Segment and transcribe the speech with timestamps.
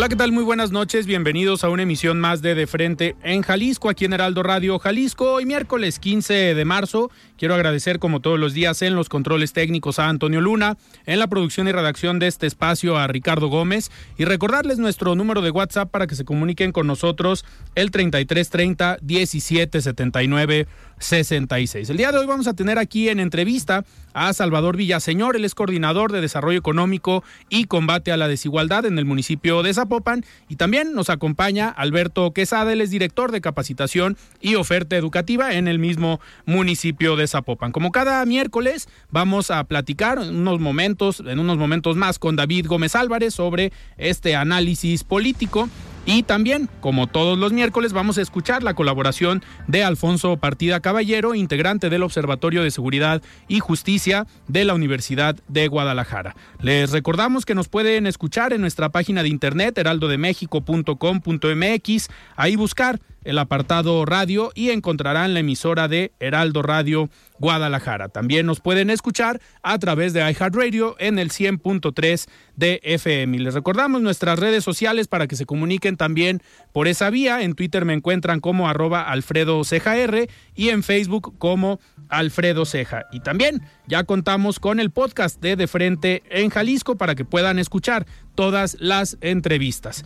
[0.00, 0.32] Hola, ¿qué tal?
[0.32, 1.04] Muy buenas noches.
[1.04, 5.34] Bienvenidos a una emisión más de De Frente en Jalisco, aquí en Heraldo Radio Jalisco.
[5.34, 7.10] Hoy miércoles 15 de marzo.
[7.40, 11.26] Quiero agradecer, como todos los días, en los controles técnicos a Antonio Luna, en la
[11.26, 15.90] producción y redacción de este espacio a Ricardo Gómez y recordarles nuestro número de WhatsApp
[15.90, 20.66] para que se comuniquen con nosotros el 3330 1779
[20.98, 21.88] 66.
[21.88, 25.54] El día de hoy vamos a tener aquí en entrevista a Salvador Villaseñor, él es
[25.54, 30.56] coordinador de Desarrollo Económico y Combate a la Desigualdad en el municipio de Zapopan y
[30.56, 35.78] también nos acompaña Alberto Quesada, él es director de capacitación y oferta educativa en el
[35.78, 37.28] mismo municipio de
[37.72, 42.66] Como cada miércoles vamos a platicar en unos momentos, en unos momentos más con David
[42.66, 45.68] Gómez Álvarez sobre este análisis político.
[46.06, 51.34] Y también, como todos los miércoles, vamos a escuchar la colaboración de Alfonso Partida Caballero,
[51.34, 56.34] integrante del Observatorio de Seguridad y Justicia de la Universidad de Guadalajara.
[56.60, 63.38] Les recordamos que nos pueden escuchar en nuestra página de internet heraldodemexico.com.mx, ahí buscar el
[63.38, 68.08] apartado radio y encontrarán la emisora de Heraldo Radio Guadalajara.
[68.08, 73.36] También nos pueden escuchar a través de iHeartRadio en el 100.3 de FM.
[73.36, 76.42] Y les recordamos nuestras redes sociales para que se comuniquen también
[76.72, 77.42] por esa vía.
[77.42, 83.06] En Twitter me encuentran como arroba Alfredo Ceja R y en Facebook como Alfredo Ceja.
[83.12, 87.58] Y también ya contamos con el podcast de De Frente en Jalisco para que puedan
[87.58, 90.04] escuchar todas las entrevistas.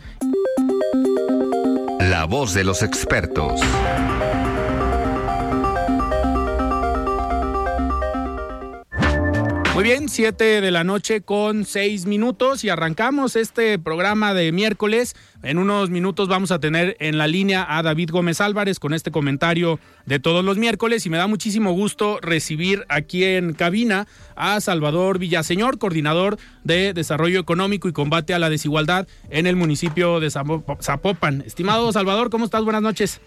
[2.09, 3.59] La voz de los expertos.
[9.73, 15.15] Muy bien, 7 de la noche con 6 minutos y arrancamos este programa de miércoles.
[15.45, 19.11] En unos minutos vamos a tener en la línea a David Gómez Álvarez con este
[19.11, 24.59] comentario de todos los miércoles y me da muchísimo gusto recibir aquí en cabina a
[24.59, 30.31] Salvador Villaseñor, coordinador de Desarrollo Económico y Combate a la Desigualdad en el municipio de
[30.31, 31.43] Zapopan.
[31.45, 32.63] Estimado Salvador, ¿cómo estás?
[32.63, 33.21] Buenas noches.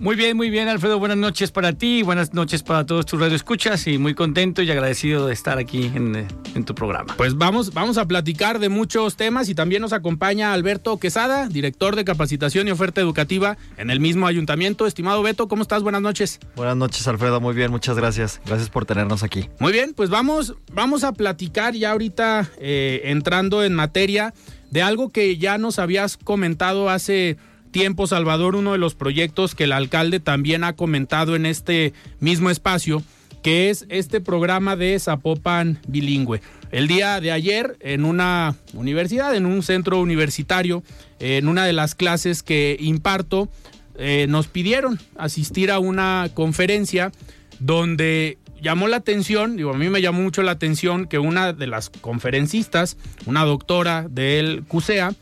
[0.00, 0.98] Muy bien, muy bien, Alfredo.
[0.98, 5.26] Buenas noches para ti, buenas noches para todos tus radioescuchas y muy contento y agradecido
[5.26, 7.14] de estar aquí en, en, tu programa.
[7.16, 11.94] Pues vamos, vamos a platicar de muchos temas y también nos acompaña Alberto Quesada, director
[11.94, 14.86] de capacitación y oferta educativa en el mismo ayuntamiento.
[14.86, 15.82] Estimado Beto, ¿cómo estás?
[15.82, 16.40] Buenas noches.
[16.56, 17.40] Buenas noches, Alfredo.
[17.40, 18.40] Muy bien, muchas gracias.
[18.46, 19.48] Gracias por tenernos aquí.
[19.60, 24.32] Muy bien, pues vamos, vamos a platicar ya ahorita eh, entrando en materia
[24.70, 27.36] de algo que ya nos habías comentado hace
[27.72, 32.50] tiempo, Salvador, uno de los proyectos que el alcalde también ha comentado en este mismo
[32.50, 33.02] espacio,
[33.42, 36.40] que es este programa de Zapopan bilingüe.
[36.70, 40.84] El día de ayer, en una universidad, en un centro universitario,
[41.18, 43.48] en una de las clases que imparto,
[43.96, 47.12] eh, nos pidieron asistir a una conferencia
[47.58, 51.66] donde llamó la atención, digo, a mí me llamó mucho la atención que una de
[51.66, 52.96] las conferencistas,
[53.26, 55.14] una doctora del CUSEA,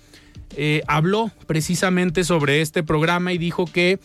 [0.56, 3.98] eh, habló precisamente sobre este programa y dijo que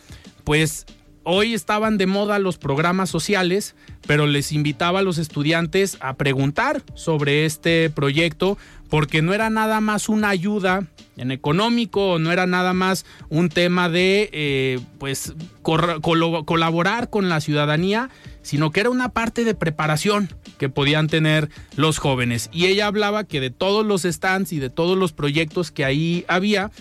[0.43, 0.85] pues
[1.25, 3.75] hoy estaban de moda los programas sociales,
[4.07, 8.57] pero les invitaba a los estudiantes a preguntar sobre este proyecto
[8.89, 10.87] porque no era nada más una ayuda
[11.17, 18.09] en económico, no era nada más un tema de eh, pues colaborar con la ciudadanía,
[18.41, 22.49] sino que era una parte de preparación que podían tener los jóvenes.
[22.53, 26.25] Y ella hablaba que de todos los stands y de todos los proyectos que ahí
[26.27, 26.71] había,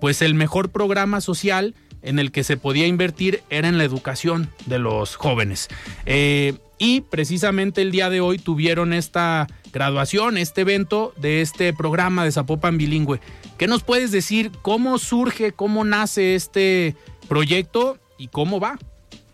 [0.00, 4.50] pues el mejor programa social en el que se podía invertir era en la educación
[4.66, 5.68] de los jóvenes.
[6.06, 12.24] Eh, y precisamente el día de hoy tuvieron esta graduación, este evento de este programa
[12.24, 13.20] de Zapopan Bilingüe.
[13.56, 14.50] ¿Qué nos puedes decir?
[14.62, 16.96] ¿Cómo surge, cómo nace este
[17.28, 18.78] proyecto y cómo va?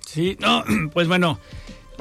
[0.06, 1.38] Sí, no, pues bueno,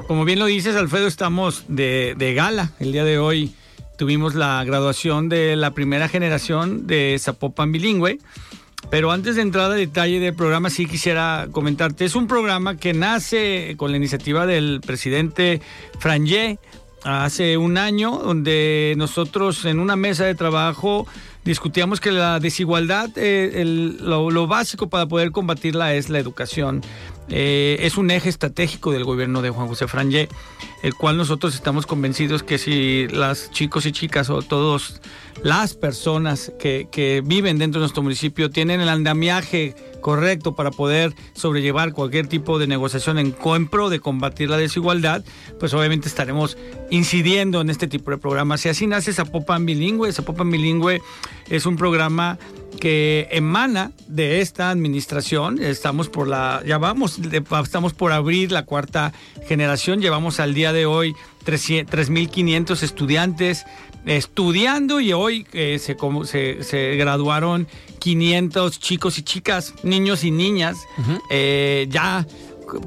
[0.06, 3.54] como bien lo dices, Alfredo, estamos de, de gala el día de hoy.
[3.96, 8.18] Tuvimos la graduación de la primera generación de Zapopan Bilingüe.
[8.90, 12.04] Pero antes de entrar a detalle del programa, sí quisiera comentarte.
[12.04, 15.60] Es un programa que nace con la iniciativa del presidente
[15.98, 16.58] Frangé
[17.04, 21.06] hace un año, donde nosotros en una mesa de trabajo
[21.44, 26.82] discutíamos que la desigualdad, eh, lo, básico para poder combatirla es la educación.
[27.30, 30.28] Eh, es un eje estratégico del gobierno de Juan José Frangé,
[30.82, 35.00] el cual nosotros estamos convencidos que si las chicos y chicas o todos
[35.42, 41.14] las personas que, que viven dentro de nuestro municipio tienen el andamiaje correcto para poder
[41.34, 43.34] sobrellevar cualquier tipo de negociación en,
[43.68, 45.24] pro de combatir la desigualdad,
[45.58, 46.56] pues obviamente estaremos
[46.90, 48.64] incidiendo en este tipo de programas.
[48.64, 50.12] Y así nace Zapopan Bilingüe.
[50.12, 51.00] Zapopan Bilingüe
[51.48, 52.38] es un programa
[52.78, 55.62] que emana de esta administración.
[55.62, 57.18] Estamos por la, ya vamos,
[57.62, 59.12] estamos por abrir la cuarta
[59.46, 60.00] generación.
[60.00, 61.14] Llevamos al día de hoy
[61.44, 63.64] 3.500 estudiantes
[64.06, 67.66] estudiando y hoy eh, se, se, se, graduaron
[67.98, 70.78] 500 chicos y chicas, niños y niñas,
[71.30, 72.26] eh, ya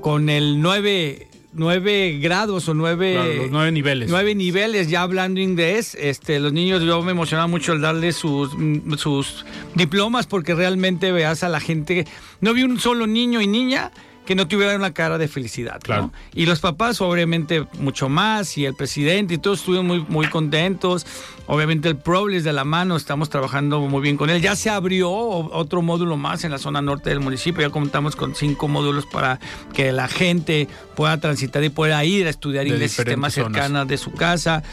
[0.02, 4.10] con el 9 nueve grados o nueve, nueve niveles.
[4.10, 5.96] Nueve niveles ya hablando inglés.
[6.00, 8.52] Este, los niños, yo me emocionaba mucho al darles sus,
[8.98, 9.46] sus
[9.76, 12.06] diplomas porque realmente veas a la gente.
[12.40, 13.92] No vi un solo niño y niña
[14.26, 15.80] que no tuviera una cara de felicidad.
[15.82, 16.12] Claro.
[16.34, 21.06] Y los papás, obviamente, mucho más, y el presidente, y todos estuvieron muy, muy contentos.
[21.48, 24.42] Obviamente, el Probles de la mano, estamos trabajando muy bien con él.
[24.42, 27.62] Ya se abrió otro módulo más en la zona norte del municipio.
[27.62, 29.40] Ya contamos con cinco módulos para
[29.74, 34.12] que la gente pueda transitar y pueda ir a estudiar inglés sistemas cercanas de su
[34.12, 34.64] casa.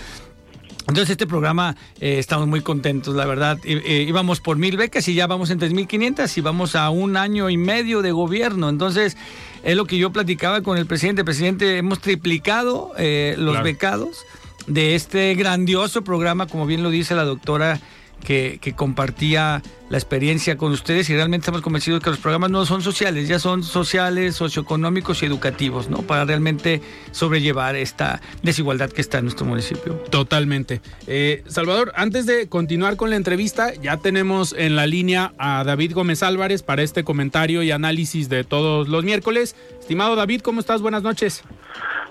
[0.89, 3.59] Entonces este programa eh, estamos muy contentos, la verdad.
[3.65, 7.59] íbamos por mil becas y ya vamos en 3.500 y vamos a un año y
[7.59, 8.71] medio de gobierno.
[8.71, 9.19] Entonces
[9.63, 11.25] es lo que yo platicaba con el presidente.
[11.25, 14.25] Presidente, hemos triplicado eh, los becados
[14.67, 17.81] de este grandioso programa, como bien lo dice la doctora
[18.25, 22.83] que, compartía la experiencia con ustedes y realmente estamos convencidos que los programas no son
[22.83, 26.03] sociales, ya son sociales, socioeconómicos y educativos, ¿no?
[26.03, 29.95] Para realmente sobrellevar esta desigualdad que está en nuestro municipio.
[30.11, 30.83] Totalmente.
[31.07, 35.95] Eh, Salvador, antes de continuar con la entrevista, ya tenemos en la línea a David
[35.95, 39.57] Gómez Álvarez para este comentario y análisis de todos los miércoles.
[39.81, 40.83] Estimado David, ¿cómo estás?
[40.83, 41.45] Buenas noches.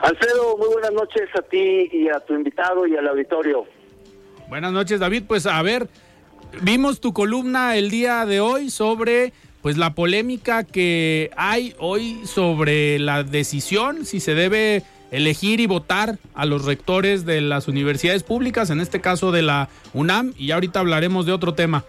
[0.01, 3.65] Alfredo, muy buenas noches a ti y a tu invitado y al auditorio.
[4.49, 5.23] Buenas noches, David.
[5.27, 5.89] Pues a ver,
[6.61, 12.99] vimos tu columna el día de hoy sobre pues la polémica que hay hoy sobre
[12.99, 18.69] la decisión si se debe elegir y votar a los rectores de las universidades públicas,
[18.69, 21.83] en este caso de la UNAM, y ahorita hablaremos de otro tema.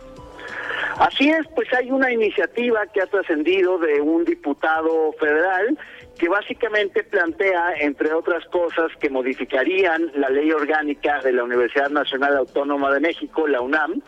[0.99, 5.79] Así es, pues hay una iniciativa que ha trascendido de un diputado federal
[6.19, 12.37] que básicamente plantea, entre otras cosas, que modificarían la ley orgánica de la Universidad Nacional
[12.37, 14.03] Autónoma de México, la UNAM,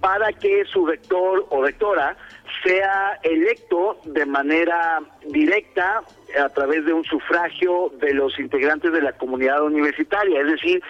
[0.00, 2.16] para que su rector o rectora
[2.62, 6.02] sea electo de manera directa
[6.38, 10.82] a través de un sufragio de los integrantes de la comunidad universitaria, es decir,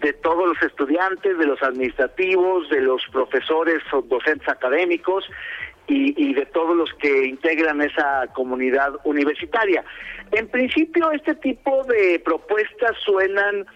[0.00, 5.24] de todos los estudiantes, de los administrativos, de los profesores o docentes académicos
[5.88, 9.84] y, de todos los que integran esa comunidad universitaria.
[10.32, 13.66] En principio, este tipo de propuestas suenan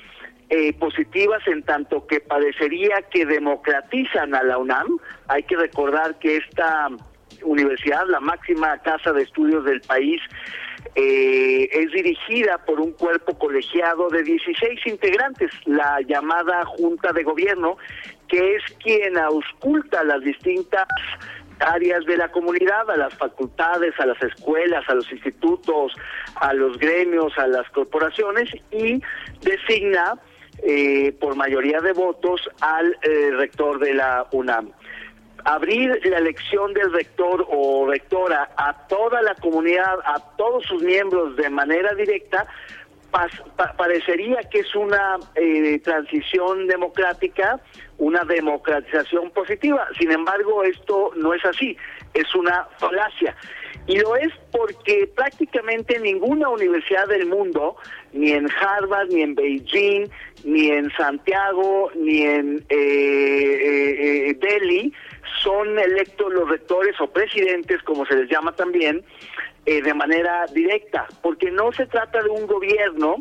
[0.48, 4.98] eh, positivas en tanto que parecería que democratizan a la UNAM.
[5.28, 6.88] Hay que recordar que esta
[7.44, 10.20] universidad, la máxima casa de estudios del país,
[10.94, 17.76] eh, es dirigida por un cuerpo colegiado de 16 integrantes, la llamada Junta de Gobierno,
[18.28, 20.86] que es quien ausculta las distintas
[21.60, 25.92] áreas de la comunidad, a las facultades, a las escuelas, a los institutos,
[26.36, 29.00] a los gremios, a las corporaciones y
[29.42, 30.18] designa
[30.62, 34.72] eh, por mayoría de votos al eh, rector de la UNAM.
[35.44, 41.36] Abrir la elección del rector o rectora a toda la comunidad, a todos sus miembros
[41.36, 42.46] de manera directa,
[43.76, 47.60] parecería que es una eh, transición democrática,
[47.98, 49.86] una democratización positiva.
[49.98, 51.76] Sin embargo, esto no es así,
[52.14, 53.36] es una falacia.
[53.86, 57.76] Y lo es porque prácticamente ninguna universidad del mundo,
[58.12, 60.06] ni en Harvard, ni en Beijing,
[60.44, 64.92] ni en Santiago, ni en eh, eh, Delhi,
[65.42, 69.02] son electos los rectores o presidentes, como se les llama también,
[69.66, 73.16] eh, de manera directa, porque no se trata de un gobierno,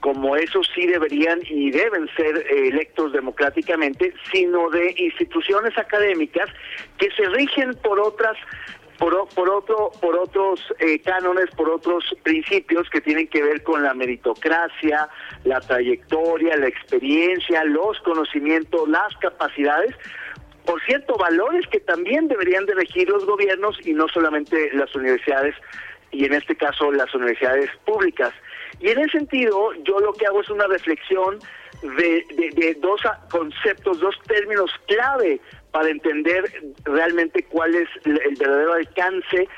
[0.00, 6.48] como esos sí deberían y deben ser eh, electos democráticamente, sino de instituciones académicas
[6.98, 8.36] que se rigen por otras
[9.00, 13.82] por, por, otro, por otros eh, cánones, por otros principios que tienen que ver con
[13.82, 15.08] la meritocracia,
[15.44, 19.96] la trayectoria, la experiencia, los conocimientos, las capacidades.
[20.64, 25.54] Por cierto, valores que también deberían de regir los gobiernos y no solamente las universidades,
[26.12, 28.32] y en este caso las universidades públicas.
[28.80, 31.38] Y en ese sentido, yo lo que hago es una reflexión
[31.82, 36.44] de, de dos conceptos, dos términos clave para entender
[36.84, 39.48] realmente cuál es el verdadero alcance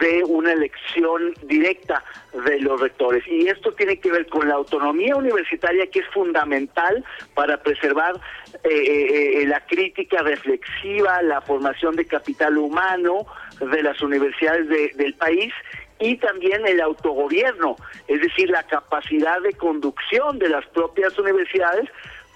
[0.00, 2.04] de una elección directa
[2.44, 3.26] de los rectores.
[3.26, 8.16] Y esto tiene que ver con la autonomía universitaria que es fundamental para preservar
[8.64, 13.26] eh, eh, eh, la crítica reflexiva, la formación de capital humano
[13.60, 15.52] de las universidades del país
[16.00, 17.76] y también el autogobierno,
[18.08, 21.88] es decir, la capacidad de conducción de las propias universidades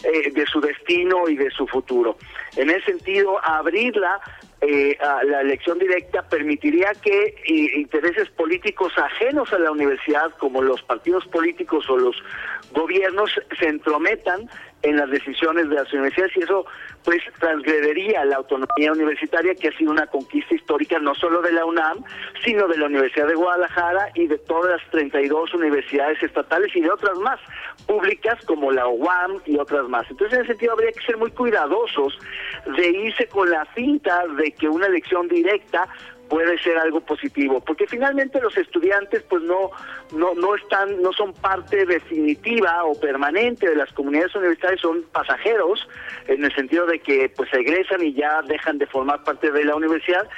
[0.04, 2.18] eh, de su destino y de su futuro.
[2.56, 4.20] En ese sentido, abrirla
[4.66, 10.82] eh, la elección directa permitiría que eh, intereses políticos ajenos a la universidad, como los
[10.82, 12.16] partidos políticos o los
[12.72, 14.48] gobiernos, se entrometan
[14.82, 16.66] en las decisiones de las universidades y eso
[17.04, 21.64] pues transgredería la autonomía universitaria que ha sido una conquista histórica no solo de la
[21.64, 22.04] UNAM,
[22.42, 26.90] sino de la Universidad de Guadalajara y de todas las 32 universidades estatales y de
[26.90, 27.40] otras más
[27.86, 30.10] públicas como la UAM y otras más.
[30.10, 32.18] Entonces, en ese sentido habría que ser muy cuidadosos
[32.76, 35.88] de irse con la cinta de que una elección directa
[36.28, 39.70] puede ser algo positivo, porque finalmente los estudiantes pues no
[40.16, 45.86] no no están no son parte definitiva o permanente de las comunidades universitarias, son pasajeros
[46.26, 49.76] en el sentido de que pues egresan y ya dejan de formar parte de la
[49.76, 50.28] universidad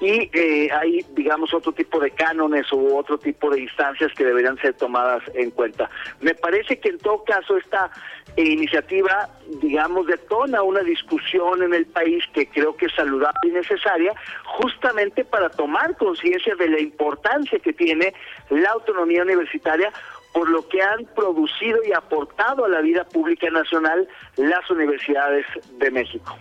[0.00, 4.58] y eh, hay digamos otro tipo de cánones u otro tipo de instancias que deberían
[4.58, 5.88] ser tomadas en cuenta.
[6.20, 7.90] Me parece que en todo caso esta
[8.36, 9.30] iniciativa
[9.62, 14.12] digamos detona una discusión en el país que creo que es saludable y necesaria
[14.44, 18.12] justamente para tomar conciencia de la importancia que tiene
[18.50, 19.90] la autonomía universitaria
[20.36, 25.46] por lo que han producido y aportado a la vida pública nacional las universidades
[25.78, 26.36] de México.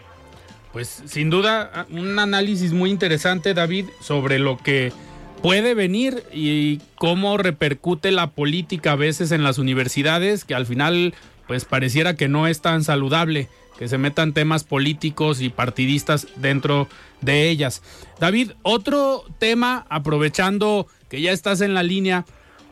[0.76, 4.92] Pues sin duda un análisis muy interesante, David, sobre lo que
[5.42, 11.14] puede venir y cómo repercute la política a veces en las universidades, que al final
[11.48, 13.48] pues pareciera que no es tan saludable
[13.80, 16.90] que se metan temas políticos y partidistas dentro
[17.22, 17.82] de ellas.
[18.20, 22.26] David, otro tema, aprovechando que ya estás en la línea,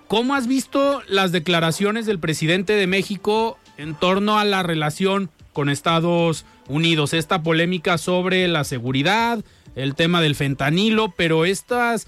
[0.10, 5.70] ¿cómo has visto las declaraciones del presidente de México en torno a la relación con
[5.70, 7.14] Estados Unidos.
[7.14, 9.44] Esta polémica sobre la seguridad,
[9.76, 12.08] el tema del fentanilo, pero estas,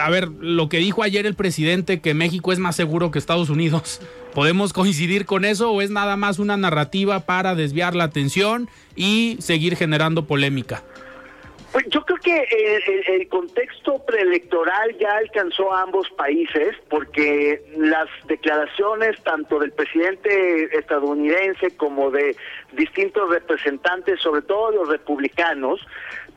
[0.00, 3.50] a ver, lo que dijo ayer el presidente, que México es más seguro que Estados
[3.50, 4.00] Unidos,
[4.34, 9.36] ¿podemos coincidir con eso o es nada más una narrativa para desviar la atención y
[9.40, 10.84] seguir generando polémica?
[11.72, 12.46] Pues yo creo que
[13.08, 21.74] el, contexto preelectoral ya alcanzó a ambos países porque las declaraciones tanto del presidente estadounidense
[21.78, 22.36] como de
[22.72, 25.80] distintos representantes, sobre todo los republicanos,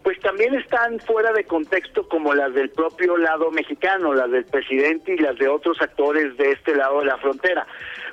[0.05, 5.15] pues también están fuera de contexto como las del propio lado mexicano, las del presidente
[5.15, 7.65] y las de otros actores de este lado de la frontera.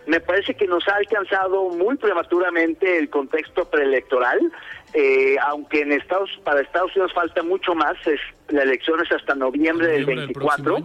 [0.06, 4.40] Me parece que nos ha alcanzado muy prematuramente el contexto preelectoral,
[4.94, 9.34] eh, aunque en Estados para Estados Unidos falta mucho más, es, la elección es hasta
[9.34, 10.78] noviembre, del 24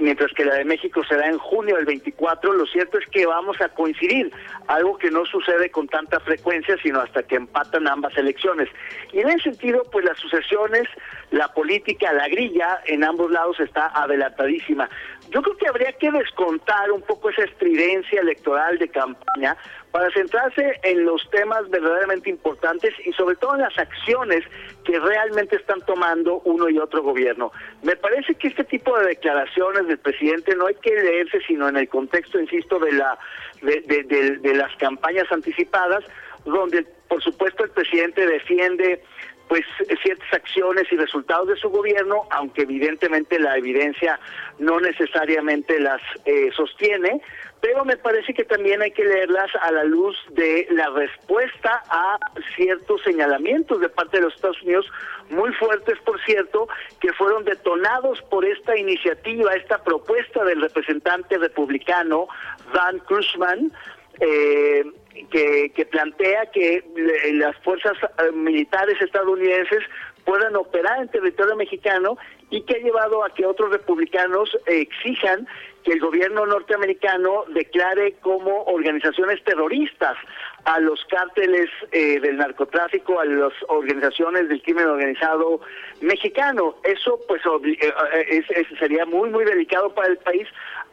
[0.00, 3.60] mientras que la de México será en junio del 24, lo cierto es que vamos
[3.60, 4.32] a coincidir,
[4.68, 8.68] algo que no sucede con tanta frecuencia, sino hasta que empatan ambas elecciones.
[9.12, 10.88] Y en ese sentido, pues las sucesiones,
[11.30, 14.88] la política, la grilla en ambos lados está adelantadísima.
[15.30, 19.56] Yo creo que habría que descontar un poco esa estridencia electoral de campaña
[19.90, 24.44] para centrarse en los temas verdaderamente importantes y sobre todo en las acciones
[24.84, 27.50] que realmente están tomando uno y otro gobierno.
[27.82, 31.76] Me parece que este tipo de declaraciones del presidente no hay que leerse sino en
[31.76, 33.18] el contexto, insisto, de la
[33.62, 36.04] de, de las campañas anticipadas,
[36.44, 39.02] donde por supuesto el presidente defiende
[39.48, 39.64] pues
[40.02, 44.18] ciertas acciones y resultados de su gobierno, aunque evidentemente la evidencia
[44.58, 47.20] no necesariamente las eh, sostiene,
[47.60, 52.18] pero me parece que también hay que leerlas a la luz de la respuesta a
[52.54, 54.86] ciertos señalamientos de parte de los Estados Unidos,
[55.30, 56.68] muy fuertes, por cierto,
[57.00, 62.28] que fueron detonados por esta iniciativa, esta propuesta del representante republicano
[62.72, 63.72] Van Krusman,
[64.20, 64.84] eh,
[65.30, 66.84] que, que plantea que
[67.32, 69.82] las fuerzas eh, militares estadounidenses
[70.24, 72.18] puedan operar en territorio mexicano
[72.50, 75.46] y que ha llevado a que otros republicanos exijan
[75.84, 80.16] que el gobierno norteamericano declare como organizaciones terroristas
[80.64, 85.60] a los cárteles eh, del narcotráfico, a las organizaciones del crimen organizado
[86.00, 86.74] mexicano.
[86.82, 90.48] Eso pues eh, sería muy muy delicado para el país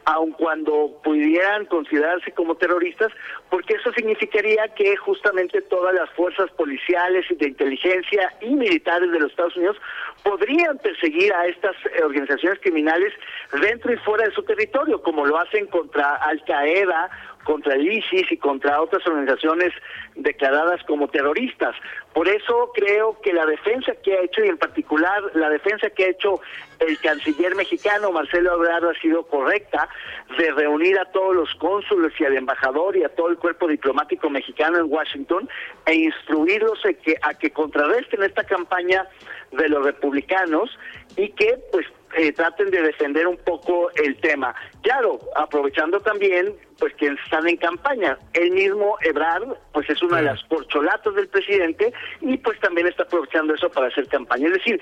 [0.05, 3.11] aun cuando pudieran considerarse como terroristas,
[3.49, 9.19] porque eso significaría que justamente todas las fuerzas policiales y de inteligencia y militares de
[9.19, 9.77] los Estados Unidos
[10.23, 13.13] podrían perseguir a estas eh, organizaciones criminales
[13.61, 17.09] dentro y fuera de su territorio, como lo hacen contra Al Qaeda
[17.43, 19.73] contra el ISIS y contra otras organizaciones
[20.15, 21.75] declaradas como terroristas.
[22.13, 26.05] Por eso creo que la defensa que ha hecho, y en particular la defensa que
[26.05, 26.39] ha hecho
[26.79, 29.89] el canciller mexicano Marcelo Ebrard ha sido correcta,
[30.37, 34.29] de reunir a todos los cónsules y al embajador y a todo el cuerpo diplomático
[34.29, 35.49] mexicano en Washington
[35.85, 39.07] e instruirlos a que, a que contrarresten esta campaña
[39.51, 40.69] de los republicanos
[41.15, 41.85] y que pues
[42.15, 44.53] eh, traten de defender un poco el tema.
[44.81, 48.17] Claro, aprovechando también pues que están en campaña.
[48.33, 53.03] El mismo Ebrard pues es una de las corcholatas del presidente y pues también está
[53.03, 54.47] aprovechando eso para hacer campaña.
[54.47, 54.81] Es decir,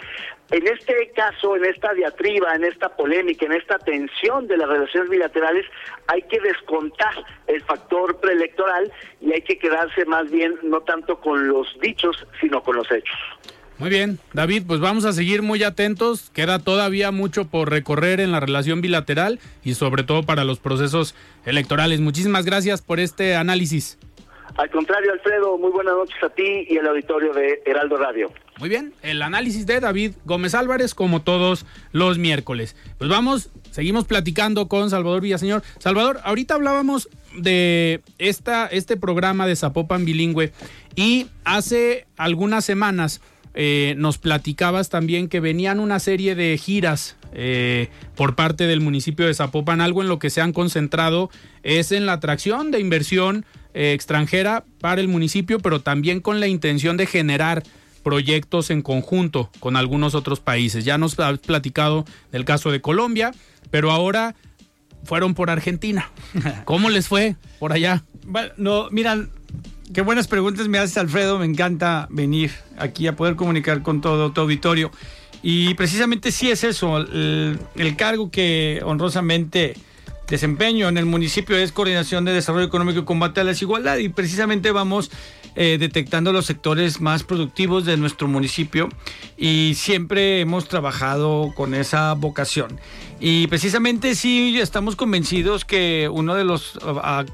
[0.51, 5.09] en este caso, en esta diatriba, en esta polémica, en esta tensión de las relaciones
[5.09, 5.65] bilaterales,
[6.07, 7.13] hay que descontar
[7.47, 12.61] el factor preelectoral y hay que quedarse más bien no tanto con los dichos, sino
[12.63, 13.17] con los hechos.
[13.81, 16.29] Muy bien, David, pues vamos a seguir muy atentos.
[16.35, 21.15] Queda todavía mucho por recorrer en la relación bilateral y sobre todo para los procesos
[21.47, 21.99] electorales.
[21.99, 23.97] Muchísimas gracias por este análisis.
[24.55, 28.31] Al contrario, Alfredo, muy buenas noches a ti y al auditorio de Heraldo Radio.
[28.59, 32.75] Muy bien, el análisis de David Gómez Álvarez como todos los miércoles.
[32.99, 35.63] Pues vamos, seguimos platicando con Salvador Villaseñor.
[35.79, 40.51] Salvador, ahorita hablábamos de esta, este programa de Zapopan Bilingüe
[40.95, 43.21] y hace algunas semanas
[43.53, 49.25] eh, nos platicabas también que venían una serie de giras eh, por parte del municipio
[49.25, 49.81] de Zapopan.
[49.81, 51.29] Algo en lo que se han concentrado
[51.63, 56.47] es en la atracción de inversión eh, extranjera para el municipio, pero también con la
[56.47, 57.63] intención de generar
[58.03, 60.85] proyectos en conjunto con algunos otros países.
[60.85, 63.31] Ya nos has platicado del caso de Colombia,
[63.69, 64.35] pero ahora
[65.03, 66.11] fueron por Argentina.
[66.65, 68.03] ¿Cómo les fue por allá?
[68.25, 69.29] Bueno, no, miran,
[69.93, 71.37] Qué buenas preguntas me haces, Alfredo.
[71.37, 74.89] Me encanta venir aquí a poder comunicar con todo tu auditorio.
[75.43, 76.97] Y precisamente sí es eso.
[76.97, 79.75] El, cargo que honrosamente
[80.29, 83.97] desempeño en el municipio es Coordinación de Desarrollo Económico y Combate a la Desigualdad.
[83.97, 85.11] Y precisamente vamos
[85.55, 88.87] eh, detectando los sectores más productivos de nuestro municipio.
[89.35, 92.79] Y siempre hemos trabajado con esa vocación.
[93.23, 96.79] Y precisamente sí estamos convencidos que uno de los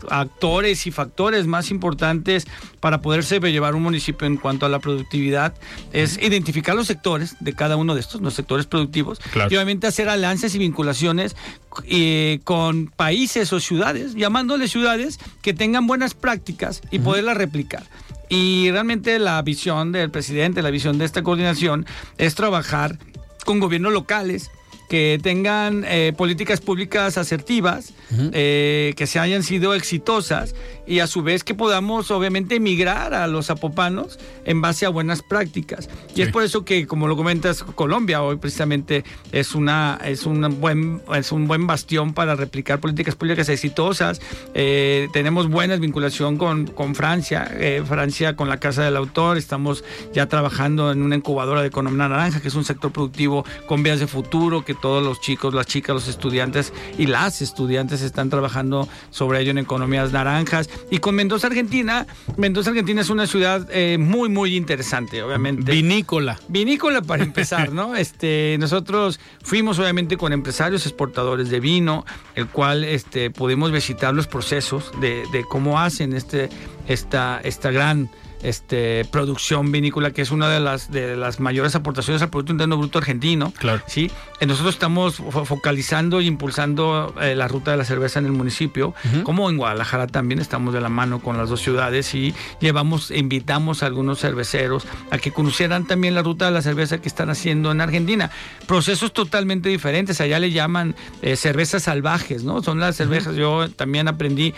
[0.10, 2.45] actores y factores más importantes
[2.82, 5.54] para poderse llevar un municipio en cuanto a la productividad
[5.93, 10.10] es identificar los sectores de cada uno de estos, los sectores productivos, y obviamente hacer
[10.10, 11.38] alianzas y vinculaciones
[11.86, 17.84] eh, con países o ciudades, llamándoles ciudades que tengan buenas prácticas y poderlas replicar.
[18.28, 21.86] Y realmente la visión del presidente, la visión de esta coordinación
[22.17, 23.00] es trabajar
[23.45, 24.52] con gobiernos locales,
[24.88, 27.93] que tengan eh, políticas públicas asertivas,
[28.32, 33.28] eh, que se hayan sido exitosas y a su vez que podamos obviamente migrar a
[33.28, 35.89] los zapopanos en base a buenas prácticas.
[36.15, 40.62] Y es por eso que, como lo comentas, Colombia hoy precisamente es, una, es, un,
[40.62, 44.21] buen, es un buen bastión para replicar políticas públicas exitosas.
[44.54, 47.52] Eh, tenemos buena vinculación con, con Francia,
[47.86, 52.39] Francia con la Casa del Autor, estamos ya trabajando en una incubadora de economía naranja,
[52.39, 55.94] que es un sector productivo con vías de futuro, que todos los chicos, las chicas,
[55.94, 60.70] los estudiantes y las estudiantes están trabajando sobre ello en economías naranjas.
[60.90, 65.72] Y con Mendoza, Argentina, Mendoza, Argentina es una ciudad eh, muy, muy interesante, obviamente.
[65.72, 66.40] Vinícola.
[66.48, 67.96] Vinícola para empezar, ¿no?
[68.08, 74.28] Este, nosotros fuimos obviamente con empresarios exportadores de vino, el cual este, pudimos visitar los
[74.28, 76.50] procesos de, de cómo hacen este,
[76.88, 78.10] esta, esta gran
[78.43, 82.78] este, producción vinícola, que es una de las, de las mayores aportaciones al Producto Interno
[82.78, 83.52] Bruto argentino.
[83.58, 83.82] Claro.
[83.88, 84.12] ¿sí?
[84.39, 88.93] Eh, nosotros estamos focalizando e impulsando eh, la ruta de la cerveza en el municipio,
[89.23, 93.84] como en Guadalajara también estamos de la mano con las dos ciudades y llevamos, invitamos
[93.84, 97.71] a algunos cerveceros a que conocieran también la ruta de la cerveza que están haciendo
[97.71, 98.32] en Argentina.
[98.67, 102.62] Procesos totalmente diferentes, allá le llaman eh, cervezas salvajes, ¿no?
[102.62, 104.54] Son las cervezas, yo también aprendí,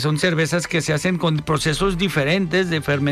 [0.00, 3.11] son cervezas que se hacen con procesos diferentes de fermentación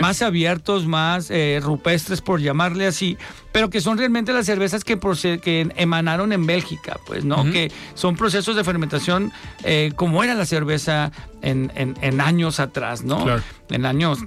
[0.00, 3.16] más abiertos, más eh, rupestres, por llamarle así,
[3.52, 4.98] pero que son realmente las cervezas que,
[5.42, 7.44] que emanaron en Bélgica, pues, ¿no?
[7.50, 11.12] Que son procesos de fermentación eh, como era la cerveza
[11.42, 13.24] en, años atrás, ¿no?
[13.70, 14.18] En años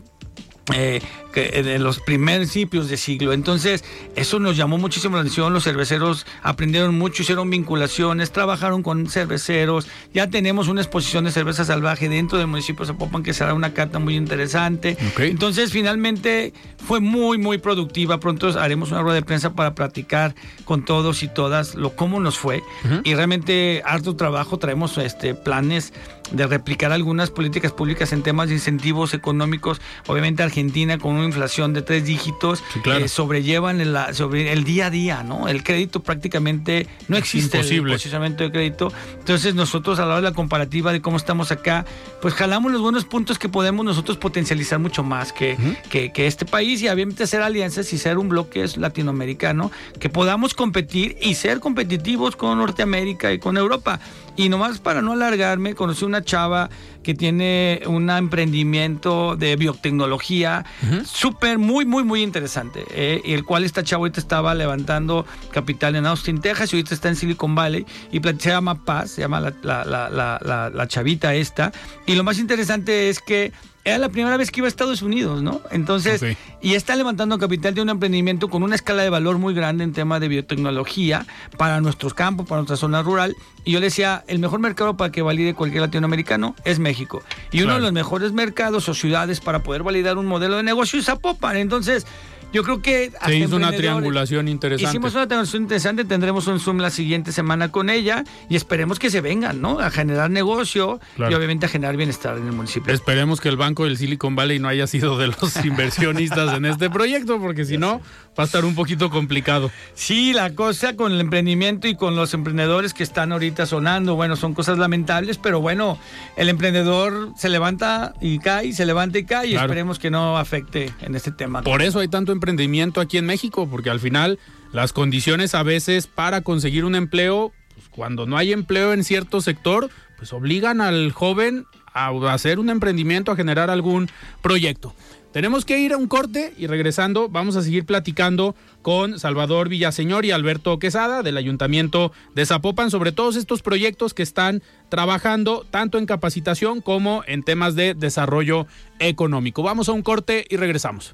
[0.73, 1.01] eh,
[1.37, 3.31] que en los principios de siglo.
[3.31, 3.83] Entonces,
[4.15, 5.53] eso nos llamó muchísimo la atención.
[5.53, 9.87] Los cerveceros aprendieron mucho, hicieron vinculaciones, trabajaron con cerveceros.
[10.15, 13.75] Ya tenemos una exposición de cerveza salvaje dentro del municipio de Zapopan que será una
[13.75, 14.97] carta muy interesante.
[15.19, 18.19] Entonces, finalmente fue muy, muy productiva.
[18.19, 20.33] Pronto haremos una rueda de prensa para platicar
[20.65, 22.63] con todos y todas lo cómo nos fue.
[23.03, 25.93] Y realmente harto trabajo, traemos este planes
[26.31, 29.81] de replicar algunas políticas públicas en temas de incentivos económicos.
[30.07, 34.89] Obviamente Argentina con una inflación de tres dígitos eh, sobrellevan el, sobre el día a
[34.89, 35.47] día, ¿no?
[35.47, 37.91] El crédito prácticamente no existe Imposible.
[37.91, 38.91] el posicionamiento de crédito.
[39.19, 41.85] Entonces nosotros a la hora de la comparativa de cómo estamos acá,
[42.21, 45.57] pues jalamos los buenos puntos que podemos nosotros potencializar mucho más que,
[45.89, 50.53] que, que, este país y obviamente hacer alianzas y ser un bloque latinoamericano que podamos
[50.53, 53.99] competir y ser competitivos con Norteamérica y con Europa.
[54.37, 56.69] Y nomás para no alargarme, conocí una chava
[57.01, 60.63] que tiene un emprendimiento de biotecnología
[61.05, 62.85] súper, muy, muy, muy interesante.
[62.91, 67.09] Eh, el cual esta chava ahorita estaba levantando capital en Austin, Texas, y ahorita está
[67.09, 67.85] en Silicon Valley.
[68.11, 71.71] Y se llama Paz, se llama la, la, la chavita esta.
[72.05, 73.51] Y lo más interesante es que
[73.87, 75.61] era la primera vez que iba a Estados Unidos, ¿no?
[75.71, 76.21] Entonces,
[76.61, 79.93] y está levantando capital de un emprendimiento con una escala de valor muy grande en
[79.93, 81.25] tema de biotecnología
[81.57, 83.33] para nuestros campos, para nuestra zona rural.
[83.63, 87.23] Y yo le decía, el mejor mercado para que valide cualquier latinoamericano es México.
[87.53, 90.99] Y uno de los mejores mercados o ciudades para poder validar un modelo de negocio
[90.99, 91.55] es Zapopan.
[91.55, 92.05] Entonces,
[92.53, 93.11] yo creo que...
[93.25, 94.89] Se hizo una triangulación interesante.
[94.89, 99.09] Hicimos una triangulación interesante, tendremos un Zoom la siguiente semana con ella y esperemos que
[99.09, 99.79] se vengan, ¿no?
[99.79, 102.93] A generar negocio y obviamente a generar bienestar en el municipio.
[102.93, 106.89] Esperemos que el Banco del Silicon Valley no haya sido de los inversionistas en este
[106.89, 108.01] proyecto, porque si no,
[108.37, 109.71] va a estar un poquito complicado.
[109.93, 114.35] Sí, la cosa con el emprendimiento y con los emprendedores que están ahorita sonando, bueno,
[114.35, 115.99] son cosas lamentables, pero bueno,
[116.35, 120.93] el emprendedor se levanta y cae, se levanta y cae y esperemos que no afecte
[121.01, 121.61] en este tema.
[121.61, 124.39] Por eso hay tanto emprendimiento aquí en México, porque al final
[124.71, 129.41] las condiciones a veces para conseguir un empleo, pues cuando no hay empleo en cierto
[129.41, 134.09] sector, pues obligan al joven a hacer un emprendimiento, a generar algún
[134.41, 134.93] proyecto.
[135.37, 140.25] Tenemos que ir a un corte y regresando vamos a seguir platicando con Salvador Villaseñor
[140.25, 145.99] y Alberto Quesada del Ayuntamiento de Zapopan sobre todos estos proyectos que están trabajando tanto
[145.99, 148.67] en capacitación como en temas de desarrollo
[148.99, 149.61] económico.
[149.63, 151.13] Vamos a un corte y regresamos.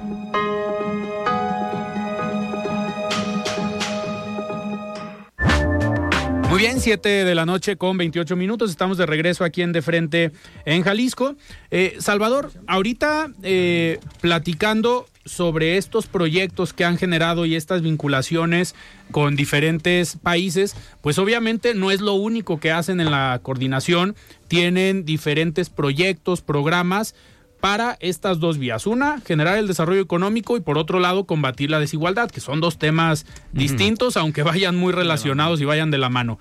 [6.51, 8.71] Muy bien, 7 de la noche con 28 minutos.
[8.71, 10.33] Estamos de regreso aquí en De Frente
[10.65, 11.37] en Jalisco.
[11.71, 18.75] Eh, Salvador, ahorita eh, platicando sobre estos proyectos que han generado y estas vinculaciones
[19.11, 24.17] con diferentes países, pues obviamente no es lo único que hacen en la coordinación,
[24.49, 27.15] tienen diferentes proyectos, programas
[27.61, 28.87] para estas dos vías.
[28.87, 32.77] Una, generar el desarrollo económico y por otro lado, combatir la desigualdad, que son dos
[32.77, 36.39] temas distintos, aunque vayan muy relacionados y vayan de la mano.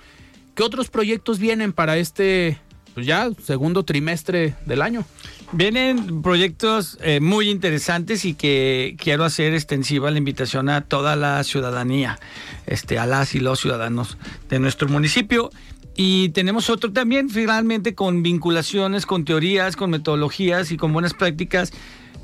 [0.55, 2.59] ¿Qué otros proyectos vienen para este
[2.95, 5.05] pues ya segundo trimestre del año?
[5.53, 11.43] Vienen proyectos eh, muy interesantes y que quiero hacer extensiva la invitación a toda la
[11.45, 12.19] ciudadanía,
[12.67, 14.17] este, a las y los ciudadanos
[14.49, 15.51] de nuestro municipio.
[15.97, 21.73] Y tenemos otro también, finalmente, con vinculaciones, con teorías, con metodologías y con buenas prácticas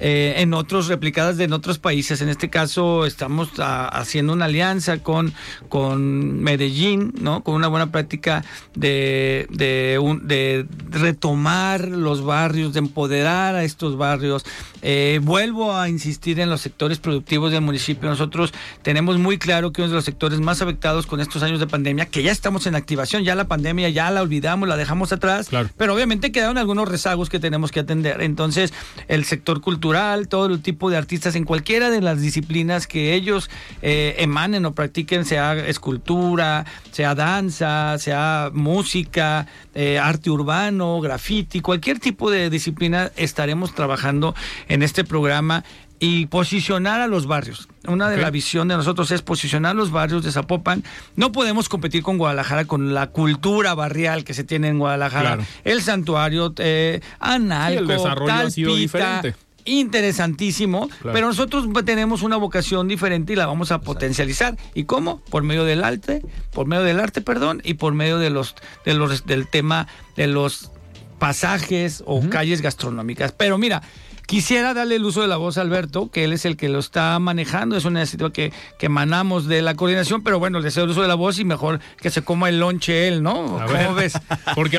[0.01, 2.21] eh, en otros replicadas de en otros países.
[2.21, 5.33] En este caso estamos ah, haciendo una alianza con,
[5.69, 7.43] con Medellín, ¿no?
[7.43, 14.45] Con una buena práctica de, de, de retomar los barrios, de empoderar a estos barrios.
[14.83, 18.09] Eh, vuelvo a insistir en los sectores productivos del municipio.
[18.09, 21.67] Nosotros tenemos muy claro que uno de los sectores más afectados con estos años de
[21.67, 25.49] pandemia, que ya estamos en activación, ya la pandemia ya la olvidamos, la dejamos atrás,
[25.77, 28.21] pero obviamente quedaron algunos rezagos que tenemos que atender.
[28.21, 28.73] Entonces,
[29.09, 29.86] el sector cultural
[30.29, 33.51] todo el tipo de artistas en cualquiera de las disciplinas que ellos
[33.83, 41.99] eh, emanen o practiquen, sea escultura, sea danza, sea música, eh, arte urbano, graffiti, cualquier
[41.99, 44.35] tipo de disciplina estaremos trabajando
[44.69, 45.65] en este programa
[45.99, 47.69] y posicionar a los barrios.
[47.87, 50.85] Una de la visión de nosotros es posicionar los barrios de Zapopan.
[51.15, 55.39] No podemos competir con Guadalajara con la cultura barrial que se tiene en Guadalajara.
[55.65, 59.35] El santuario, eh, Analco, el desarrollo ha sido diferente
[59.67, 64.57] interesantísimo, pero nosotros tenemos una vocación diferente y la vamos a potencializar.
[64.75, 65.21] ¿Y cómo?
[65.31, 68.95] Por medio del arte, por medio del arte, perdón, y por medio de los, de
[68.95, 70.71] los del tema de los
[71.19, 73.33] pasajes o calles gastronómicas.
[73.33, 73.83] Pero mira,
[74.27, 76.79] quisiera darle el uso de la voz a Alberto, que él es el que lo
[76.79, 80.85] está manejando, es una iniciativa que, que emanamos de la coordinación, pero bueno, le cedo
[80.85, 83.59] el uso de la voz y mejor que se coma el lonche él, ¿no?
[83.61, 83.95] A ¿Cómo ver.
[83.95, 84.13] ves?
[84.55, 84.79] Porque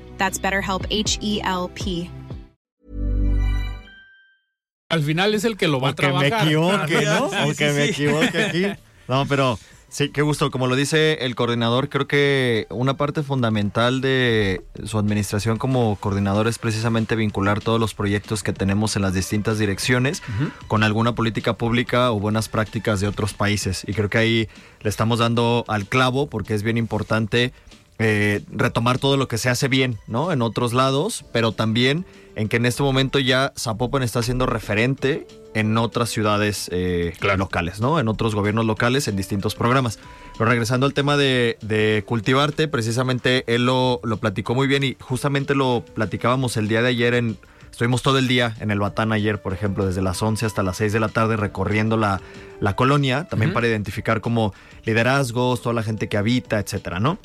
[0.21, 2.07] That's BetterHelp H E L P.
[4.89, 6.47] al final es el que lo va Aunque a me trabajar.
[6.47, 7.29] equivoque, ¿no?
[7.31, 7.89] Sí, Aunque sí, me sí.
[7.91, 8.65] equivoque aquí.
[9.07, 9.57] No, pero
[9.89, 10.51] sí, qué gusto.
[10.51, 16.47] Como lo dice el coordinador, creo que una parte fundamental de su administración como coordinador
[16.47, 20.21] es precisamente vincular todos los proyectos que tenemos en las distintas direcciones
[20.67, 23.83] con alguna política pública o buenas prácticas de otros países.
[23.87, 24.49] Y creo que ahí
[24.81, 27.53] le estamos dando al clavo porque es bien importante
[28.03, 30.31] eh, retomar todo lo que se hace bien, ¿no?
[30.31, 32.03] En otros lados, pero también
[32.35, 37.79] en que en este momento ya Zapopan está siendo referente en otras ciudades eh, locales,
[37.79, 37.99] ¿no?
[37.99, 39.99] En otros gobiernos locales, en distintos programas.
[40.35, 44.97] Pero regresando al tema de, de cultivarte, precisamente él lo, lo platicó muy bien y
[44.99, 47.37] justamente lo platicábamos el día de ayer en...
[47.69, 50.77] Estuvimos todo el día en el Batán ayer, por ejemplo, desde las 11 hasta las
[50.77, 52.19] 6 de la tarde recorriendo la,
[52.59, 57.17] la colonia, también para identificar como liderazgos, toda la gente que habita, etcétera, ¿no?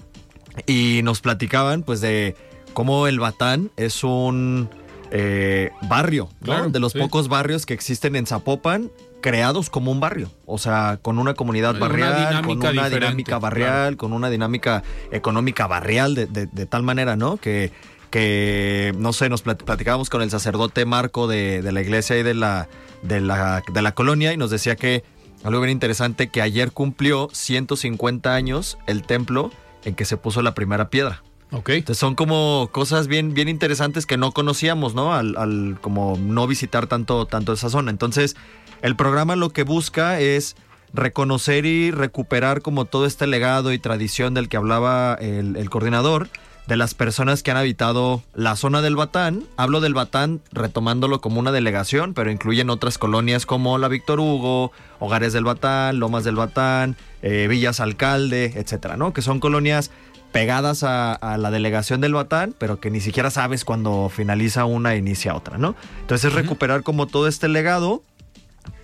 [0.67, 2.35] Y nos platicaban pues de
[2.73, 4.69] cómo el Batán es un
[5.11, 6.47] eh, barrio, ¿no?
[6.47, 6.99] Claro, de los sí.
[6.99, 8.91] pocos barrios que existen en Zapopan
[9.21, 13.39] creados como un barrio, o sea, con una comunidad Hay una barrial, con una dinámica
[13.39, 13.97] barrial, claro.
[13.97, 17.37] con una dinámica económica barrial de, de- de tal manera, ¿no?
[17.37, 17.73] Que,
[18.11, 22.23] que no sé, nos plat- platicábamos con el sacerdote Marco de, de la iglesia y
[22.23, 22.69] de la,
[23.03, 25.03] de, la, de la colonia y nos decía que
[25.45, 29.51] algo bien interesante que ayer cumplió 150 años el templo
[29.87, 31.23] en que se puso la primera piedra.
[31.53, 31.71] Ok.
[31.71, 35.15] Entonces son como cosas bien, bien interesantes que no conocíamos, ¿no?
[35.15, 37.91] Al, al como no visitar tanto, tanto esa zona.
[37.91, 38.37] Entonces,
[38.83, 40.57] el programa lo que busca es
[40.93, 46.29] reconocer y recuperar como todo este legado y tradición del que hablaba el, el coordinador
[46.67, 49.45] de las personas que han habitado la zona del Batán.
[49.57, 54.73] Hablo del Batán retomándolo como una delegación, pero incluyen otras colonias como la Víctor Hugo,
[54.99, 56.97] Hogares del Batán, Lomas del Batán,
[57.29, 59.13] eh, Villas Alcalde, etcétera, ¿no?
[59.13, 59.91] Que son colonias
[60.31, 64.95] pegadas a, a la delegación del Batán, pero que ni siquiera sabes cuando finaliza una
[64.95, 65.75] e inicia otra, ¿no?
[66.03, 68.05] Entonces es recuperar como todo este legado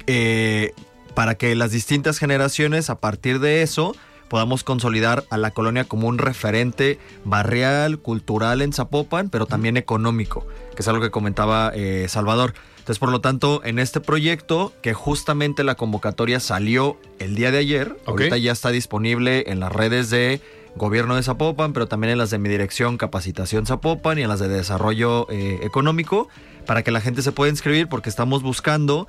[0.08, 0.72] eh,
[1.14, 3.94] para que las distintas generaciones a partir de eso
[4.28, 10.46] podamos consolidar a la colonia como un referente barrial, cultural en Zapopan, pero también económico,
[10.74, 12.54] que es algo que comentaba eh, Salvador.
[12.82, 17.58] Entonces, por lo tanto, en este proyecto, que justamente la convocatoria salió el día de
[17.58, 20.40] ayer, ahorita ya está disponible en las redes de
[20.74, 24.40] Gobierno de Zapopan, pero también en las de mi dirección Capacitación Zapopan y en las
[24.40, 26.26] de Desarrollo eh, Económico,
[26.66, 29.06] para que la gente se pueda inscribir, porque estamos buscando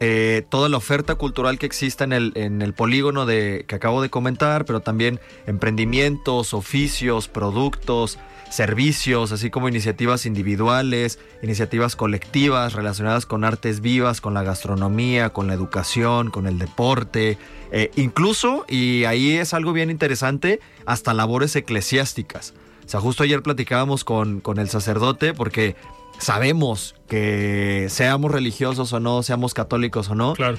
[0.00, 4.02] eh, toda la oferta cultural que exista en el, en el polígono de, que acabo
[4.02, 8.18] de comentar, pero también emprendimientos, oficios, productos,
[8.54, 15.48] servicios, así como iniciativas individuales, iniciativas colectivas relacionadas con artes vivas, con la gastronomía, con
[15.48, 17.36] la educación, con el deporte,
[17.72, 22.54] eh, incluso, y ahí es algo bien interesante, hasta labores eclesiásticas.
[22.86, 25.74] O sea, justo ayer platicábamos con, con el sacerdote porque
[26.18, 30.56] sabemos que seamos religiosos o no, seamos católicos o no, Claro.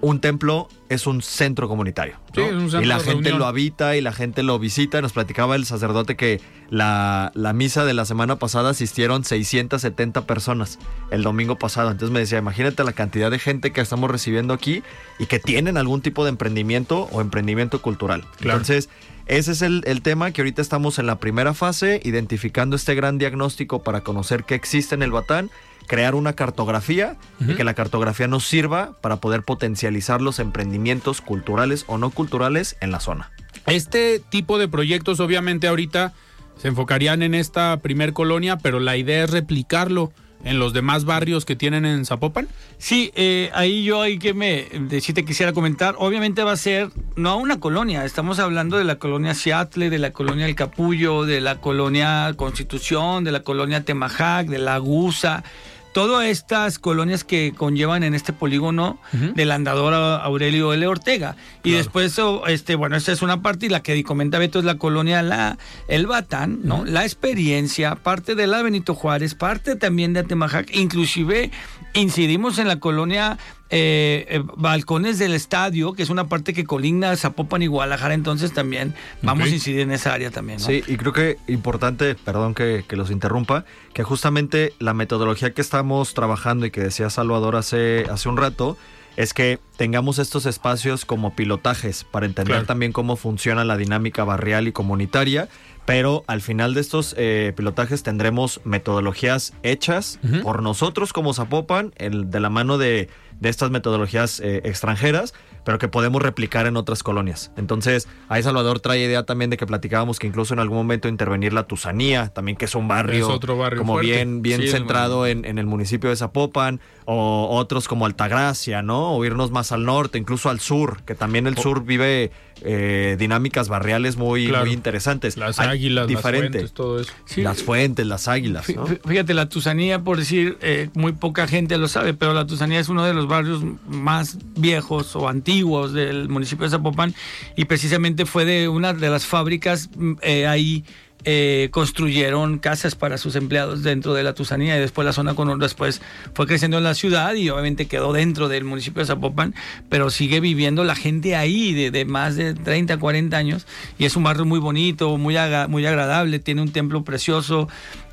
[0.00, 2.16] un templo es un centro comunitario.
[2.34, 2.46] Sí, ¿no?
[2.46, 3.38] es un centro y la gente reunión.
[3.38, 5.00] lo habita y la gente lo visita.
[5.02, 10.78] Nos platicaba el sacerdote que la, la misa de la semana pasada asistieron 670 personas
[11.10, 11.90] el domingo pasado.
[11.90, 14.82] Entonces me decía, imagínate la cantidad de gente que estamos recibiendo aquí
[15.18, 18.22] y que tienen algún tipo de emprendimiento o emprendimiento cultural.
[18.38, 18.58] Claro.
[18.58, 18.88] Entonces,
[19.26, 23.18] ese es el, el tema que ahorita estamos en la primera fase, identificando este gran
[23.18, 25.50] diagnóstico para conocer qué existe en el Batán,
[25.86, 31.84] crear una cartografía y que la cartografía nos sirva para poder potencializar los emprendimientos culturales
[31.86, 33.32] o no culturales en la zona.
[33.66, 36.12] Este tipo de proyectos, obviamente, ahorita
[36.56, 40.12] se enfocarían en esta primer colonia, pero la idea es replicarlo
[40.44, 42.48] en los demás barrios que tienen en Zapopan?
[42.78, 44.66] Sí, eh, ahí yo hay que me
[45.00, 45.94] si te quisiera comentar.
[45.98, 50.12] Obviamente va a ser no una colonia, estamos hablando de la colonia Seattle, de la
[50.12, 55.44] colonia El Capullo, de la colonia Constitución, de la colonia Temajac, de la Gusa
[55.92, 60.86] todas estas colonias que conllevan en este polígono del andador Aurelio L.
[60.86, 61.36] Ortega.
[61.62, 64.78] Y después, este, bueno, esta es una parte y la que comenta Beto es la
[64.78, 66.84] colonia La El Batán, ¿no?
[66.84, 71.50] La experiencia, parte de la Benito Juárez, parte también de Atemajac, inclusive
[71.94, 73.38] incidimos en la colonia
[73.74, 78.52] eh, eh, balcones del estadio, que es una parte que coligna Zapopan y Guadalajara, entonces
[78.52, 80.60] también vamos a incidir en esa área también.
[80.60, 86.12] Sí, y creo que importante, perdón que, los interrumpa, que justamente la metodología que estamos
[86.12, 88.76] trabajando y que decía Salvador hace, hace un rato,
[89.16, 94.68] es que tengamos estos espacios como pilotajes para entender también cómo funciona la dinámica barrial
[94.68, 95.48] y comunitaria
[95.84, 102.30] pero al final de estos eh, pilotajes tendremos metodologías hechas por nosotros como Zapopan, el,
[102.30, 103.08] de la mano de,
[103.48, 107.52] estas metodologías eh, extranjeras, pero que podemos replicar en otras colonias.
[107.56, 111.52] Entonces, ahí Salvador trae idea también de que platicábamos que incluso en algún momento intervenir
[111.52, 115.58] la Tusanía, también que es un barrio, otro barrio como bien, bien centrado en, en,
[115.58, 119.14] el municipio de Zapopan, o otros como Altagracia, ¿no?
[119.14, 122.30] O irnos más al norte, incluso al sur, que también el sur vive
[122.64, 125.36] eh, dinámicas barriales muy, muy interesantes.
[125.36, 126.62] Las águilas, diferentes.
[126.62, 127.12] las fuentes, todo eso.
[127.42, 128.66] Las fuentes, las águilas.
[129.06, 132.88] Fíjate, la Tusanía, por decir, eh, muy poca gente lo sabe, pero la Tusanía es
[132.88, 137.14] uno de los barrios más viejos o antiguos del municipio de Zapopan
[137.56, 140.84] y precisamente fue de una de las fábricas mm, eh, ahí
[141.24, 145.58] eh, construyeron casas para sus empleados dentro de la Tusanía y después la zona con
[145.58, 146.02] después
[146.34, 149.54] fue creciendo en la ciudad y obviamente quedó dentro del municipio de Zapopan,
[149.88, 153.66] pero sigue viviendo la gente ahí de, más de 30, 40 años
[153.98, 155.36] y es un barrio muy bonito, muy,
[155.68, 157.68] muy agradable, tiene un templo precioso,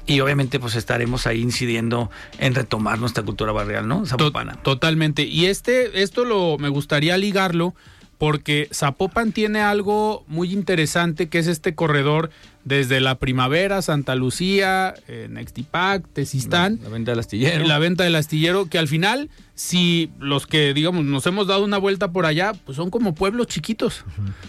[0.06, 4.08] y obviamente pues estaremos ahí incidiendo en retomar nuestra cultura barrial, ¿no?
[4.08, 4.60] Zapopana.
[4.63, 5.22] Totalmente.
[5.24, 7.76] Y este, esto lo me gustaría ligarlo
[8.17, 12.32] porque Zapopan tiene algo muy interesante que es este corredor
[12.69, 16.79] desde la primavera, Santa Lucía, eh, Nextipac, Tezistán.
[16.84, 17.65] La, venta del astillero.
[17.65, 21.79] La venta del astillero, que al final, si los que, digamos, nos hemos dado una
[21.79, 24.05] vuelta por allá, pues son como pueblos chiquitos.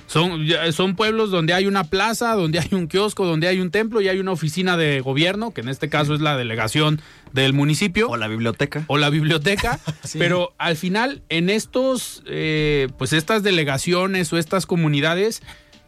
[0.07, 4.03] son, son pueblos donde hay una plaza, donde hay un kiosco, donde hay un templo
[4.03, 7.01] y hay una oficina de gobierno, que en este caso es la delegación
[7.33, 8.11] del municipio.
[8.11, 8.85] O la biblioteca.
[8.87, 9.81] O la biblioteca.
[10.19, 15.43] Pero al final, en estos, eh, pues estas delegaciones o estas comunidades,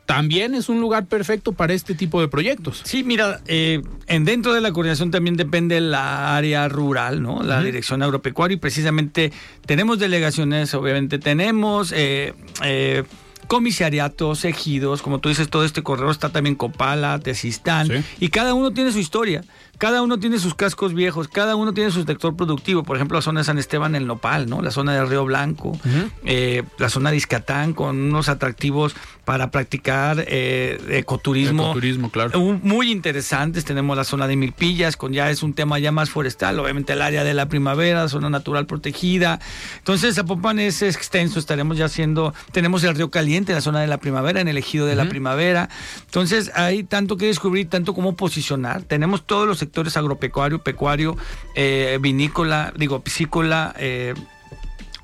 [0.06, 2.82] también es un lugar perfecto para este tipo de proyectos.
[2.84, 7.42] Sí, mira, eh, en dentro de la coordinación también depende la área rural, ¿no?
[7.42, 9.32] La dirección agropecuaria y precisamente
[9.64, 12.34] tenemos delegaciones, obviamente tenemos eh,
[12.64, 13.04] eh,
[13.46, 18.72] comisariatos, ejidos, como tú dices, todo este correo está también Copala, Tesistán, y cada uno
[18.72, 19.44] tiene su historia.
[19.78, 22.84] Cada uno tiene sus cascos viejos, cada uno tiene su sector productivo.
[22.84, 24.62] Por ejemplo, la zona de San Esteban en Nopal, ¿no?
[24.62, 25.76] La zona del Río Blanco,
[26.24, 31.64] eh, la zona de Iscatán con unos atractivos para practicar eh, ecoturismo.
[31.64, 32.38] Ecoturismo, claro.
[32.62, 33.64] Muy interesantes.
[33.64, 36.60] Tenemos la zona de Milpillas, con ya es un tema ya más forestal.
[36.60, 39.40] Obviamente el área de la primavera, zona natural protegida.
[39.78, 41.40] Entonces, Zapopan es extenso.
[41.40, 44.86] Estaremos ya haciendo, tenemos el Río Caliente, la zona de la primavera, en el ejido
[44.86, 45.70] de la primavera.
[46.04, 48.82] Entonces, hay tanto que descubrir, tanto como posicionar.
[48.82, 51.16] Tenemos todos los sectores sectores agropecuario, pecuario,
[51.54, 54.12] eh, vinícola, digo, piscícola, eh,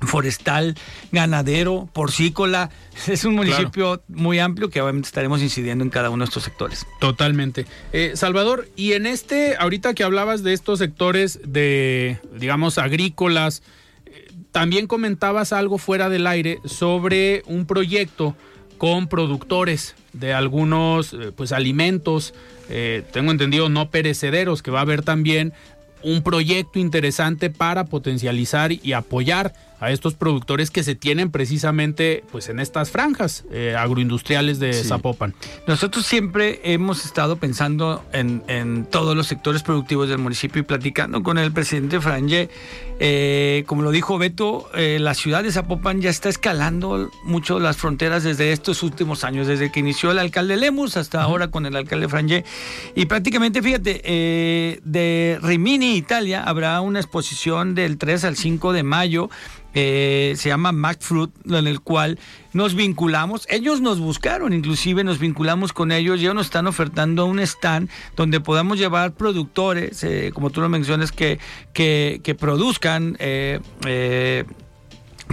[0.01, 0.75] forestal,
[1.11, 2.69] ganadero, porcícola.
[3.07, 6.85] Es un municipio muy amplio que obviamente estaremos incidiendo en cada uno de estos sectores.
[6.99, 7.65] Totalmente.
[7.91, 13.63] Eh, Salvador, y en este, ahorita que hablabas de estos sectores de, digamos, agrícolas,
[14.51, 18.35] también comentabas algo fuera del aire sobre un proyecto
[18.77, 22.33] con productores de algunos pues alimentos
[22.69, 25.53] eh, tengo entendido, no perecederos, que va a haber también
[26.03, 32.49] un proyecto interesante para potencializar y apoyar a estos productores que se tienen precisamente pues
[32.49, 35.33] en estas franjas eh, agroindustriales de Zapopan.
[35.67, 41.37] Nosotros siempre hemos estado pensando en, todos los sectores productivos del municipio y platicando con
[41.37, 42.49] el presidente Franje,
[42.99, 47.77] eh, como lo dijo Beto, eh, la ciudad de Zapopan ya está escalando mucho las
[47.77, 51.75] fronteras desde estos últimos años, desde que inició el alcalde Lemus hasta ahora con el
[51.75, 52.43] alcalde Franje.
[52.95, 59.29] Y prácticamente, fíjate, de Rimini, Italia, habrá una exposición del 3 al 5 de mayo
[59.75, 62.17] eh, se llama MacFruit, en el cual
[62.53, 63.45] nos vinculamos.
[63.49, 66.19] Ellos nos buscaron, inclusive nos vinculamos con ellos.
[66.19, 71.11] Ellos nos están ofertando un stand donde podamos llevar productores, eh, como tú lo mencionas,
[71.11, 71.39] que,
[71.73, 73.15] que, produzcan.
[73.19, 73.59] Eh,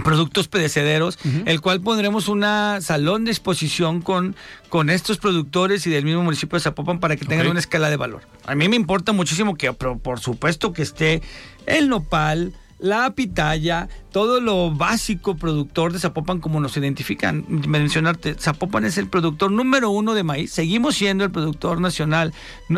[0.03, 4.35] productos perecederos, el cual pondremos una salón de exposición con,
[4.69, 7.97] con estos productores y del mismo municipio de Zapopan para que tengan una escala de
[7.97, 8.21] valor.
[8.45, 11.21] A mí me importa muchísimo que, pero por supuesto, que esté
[11.65, 17.45] el nopal, la pitaya, todo lo básico productor de Zapopan como nos identifican.
[17.47, 20.51] Mencionarte, Zapopan es el productor número uno de maíz.
[20.51, 22.33] Seguimos siendo el productor nacional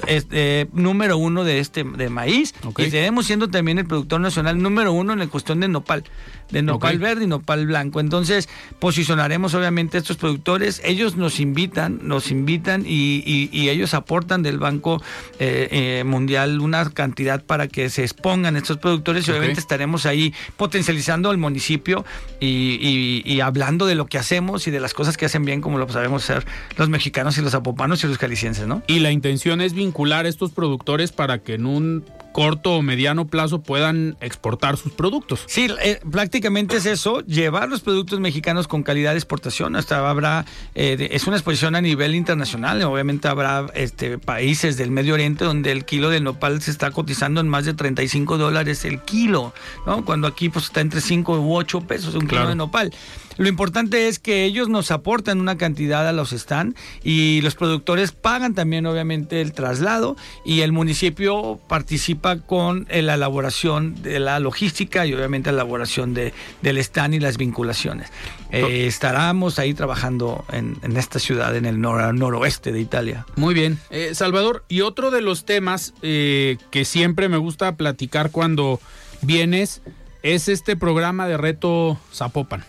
[0.07, 2.53] este, número uno de este de maíz
[2.87, 6.03] y seguimos siendo también el productor nacional número uno en la cuestión de nopal,
[6.51, 8.01] de nopal verde y nopal blanco.
[8.01, 10.81] Entonces posicionaremos obviamente a estos productores.
[10.83, 15.01] Ellos nos invitan, nos invitan y, y- y ellos aportan del Banco
[15.39, 20.33] eh, eh, Mundial una cantidad para que se expongan estos productores y obviamente estaremos ahí
[20.57, 22.05] potencializando al municipio
[22.39, 25.77] y, y- hablando de lo que hacemos y de las cosas que hacen bien como
[25.77, 26.45] lo sabemos hacer
[26.77, 28.81] los mexicanos y los zapopanos y los calicienses, ¿no?
[28.87, 33.27] Y la intención es vincular a estos productores para que en un corto o mediano
[33.27, 35.43] plazo puedan exportar sus productos.
[35.47, 39.75] Sí, eh, prácticamente es eso, llevar los productos mexicanos con calidad de exportación.
[39.75, 42.81] Hasta habrá, eh, de- es una exposición a nivel internacional.
[42.83, 47.41] Obviamente habrá este, países del Medio Oriente donde el kilo de nopal se está cotizando
[47.41, 49.53] en más de 35 dólares el kilo,
[49.85, 50.05] ¿no?
[50.05, 52.43] Cuando aquí pues está entre 5 u 8 pesos un Claro.
[52.43, 52.93] kilo de nopal.
[53.39, 58.11] Lo importante es que ellos nos aportan una cantidad a los stand y los productores
[58.11, 64.39] pagan también obviamente el traslado y el municipio participa con eh, la elaboración de la
[64.39, 68.09] logística y obviamente la elaboración de, del stand y las vinculaciones.
[68.51, 73.25] Eh, estaremos ahí trabajando en, en esta ciudad, en el nor- noroeste de Italia.
[73.37, 73.79] Muy bien.
[73.89, 78.81] Eh, Salvador, y otro de los temas eh, que siempre me gusta platicar cuando
[79.21, 79.81] vienes
[80.23, 82.65] es este programa de reto Zapopan.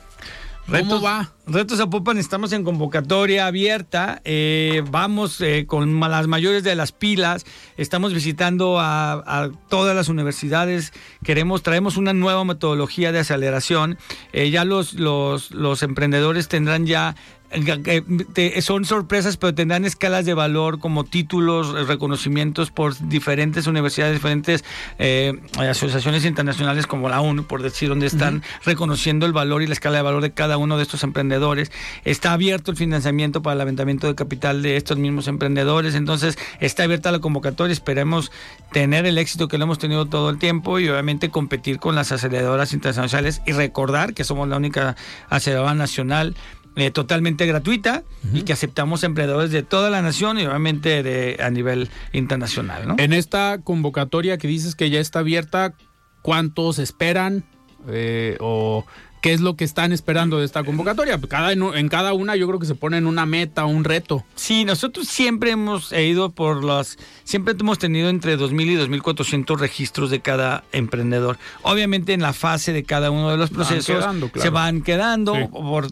[0.70, 1.32] ¿Cómo va?
[1.46, 4.20] Retos Zapopan, estamos en convocatoria abierta.
[4.24, 7.44] eh, vamos eh, con las mayores de las pilas.
[7.76, 10.92] Estamos visitando a, a todas las universidades.
[11.24, 13.98] Queremos, traemos una nueva metodología de aceleración.
[14.32, 17.16] Eh, ya los, los, los emprendedores tendrán ya.
[17.52, 23.66] Eh, te- son sorpresas, pero tendrán escalas de valor como títulos, eh, reconocimientos por diferentes
[23.66, 24.64] universidades, diferentes
[24.98, 29.72] eh, asociaciones internacionales como la ONU, por decir, donde están reconociendo el valor y la
[29.72, 31.72] escala de valor de cada uno de estos emprendedores.
[32.04, 35.94] Está abierto el financiamiento para el levantamiento de capital de estos mismos emprendedores.
[35.94, 37.72] Entonces, está abierta la convocatoria.
[37.72, 38.30] Esperemos
[38.72, 42.12] tener el éxito que lo hemos tenido todo el tiempo y obviamente competir con las
[42.12, 44.96] aceleradoras internacionales y recordar que somos la única
[45.28, 46.36] aceleradora nacional
[46.76, 51.50] eh, totalmente gratuita y que aceptamos emprendedores de toda la nación y obviamente de, a
[51.50, 52.94] nivel internacional, ¿no?
[52.98, 55.74] En esta convocatoria que dices que ya está abierta,
[56.22, 57.44] ¿cuántos esperan?
[57.88, 58.84] Eh, ¿O
[59.20, 61.20] qué es lo que están esperando de esta convocatoria?
[61.28, 64.24] Cada, en cada una yo creo que se ponen una meta, un reto.
[64.34, 70.10] Sí, nosotros siempre hemos ido por las, siempre hemos tenido entre 2.000 y 2.400 registros
[70.10, 71.38] de cada emprendedor.
[71.62, 74.42] Obviamente en la fase de cada uno de los Van procesos quedando, claro.
[74.42, 75.46] se van quedando Sí.
[75.52, 75.86] por,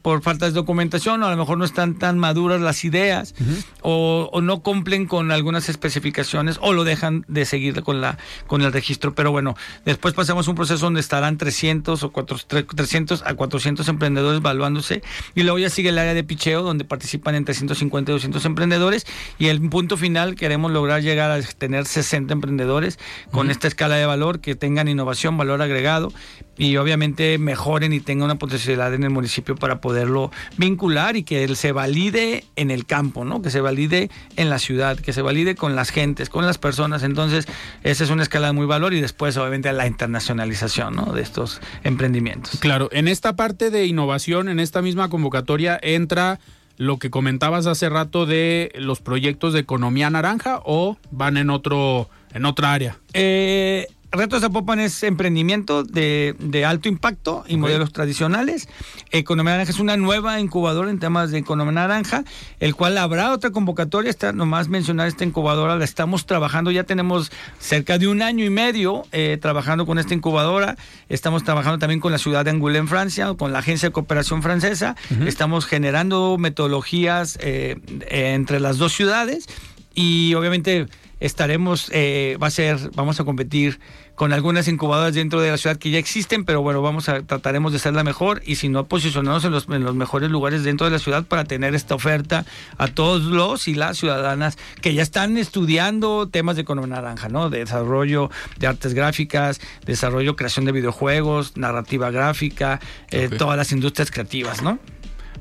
[0.00, 3.34] por falta de documentación o a lo mejor no están tan maduras las ideas
[3.82, 8.62] o, o no cumplen con algunas especificaciones o lo dejan de seguir con, la, con
[8.62, 9.14] el registro.
[9.14, 14.38] Pero bueno, después pasamos un proceso donde estarán 300 o 400 300 a 400 emprendedores
[14.40, 15.02] evaluándose
[15.34, 19.06] y luego ya sigue el área de picheo donde participan entre 150 y 200 emprendedores
[19.38, 22.98] y el punto final queremos lograr llegar a tener 60 emprendedores
[23.30, 26.12] con esta escala de valor que tengan innovación, valor agregado
[26.58, 31.44] y obviamente mejoren y tengan una potencialidad en el municipio para poderlo vincular y que
[31.44, 33.40] él se valide en el campo, ¿no?
[33.40, 37.04] Que se valide en la ciudad, que se valide con las gentes, con las personas.
[37.04, 37.46] Entonces,
[37.84, 41.12] esa es una escala de muy valor y después obviamente la internacionalización, ¿no?
[41.12, 42.58] De estos emprendimientos.
[42.58, 46.40] Claro, en esta parte de innovación, en esta misma convocatoria, entra
[46.76, 52.08] lo que comentabas hace rato de los proyectos de economía naranja o van en otro,
[52.32, 52.96] en otra área.
[53.12, 58.66] Eh, Reto Zapopan es emprendimiento de, de alto impacto y modelos tradicionales.
[59.10, 62.24] Economía Naranja es una nueva incubadora en temas de economía naranja,
[62.58, 64.08] el cual habrá otra convocatoria.
[64.10, 68.50] Está nomás mencionar esta incubadora, la estamos trabajando, ya tenemos cerca de un año y
[68.50, 70.76] medio eh, trabajando con esta incubadora.
[71.10, 74.96] Estamos trabajando también con la ciudad de Angoulême, Francia, con la Agencia de Cooperación Francesa.
[75.26, 77.76] Estamos generando metodologías eh,
[78.08, 79.46] entre las dos ciudades
[79.94, 80.86] y obviamente
[81.20, 83.80] estaremos, eh, va a ser, vamos a competir
[84.14, 87.72] con algunas incubadoras dentro de la ciudad que ya existen, pero bueno, vamos a trataremos
[87.72, 90.86] de ser la mejor y si no posicionarnos en los, en los mejores lugares dentro
[90.86, 92.44] de la ciudad para tener esta oferta
[92.78, 97.48] a todos los y las ciudadanas que ya están estudiando temas de economía naranja, ¿no?
[97.50, 104.10] De desarrollo de artes gráficas, desarrollo, creación de videojuegos, narrativa gráfica, eh, todas las industrias
[104.10, 104.78] creativas, ¿no?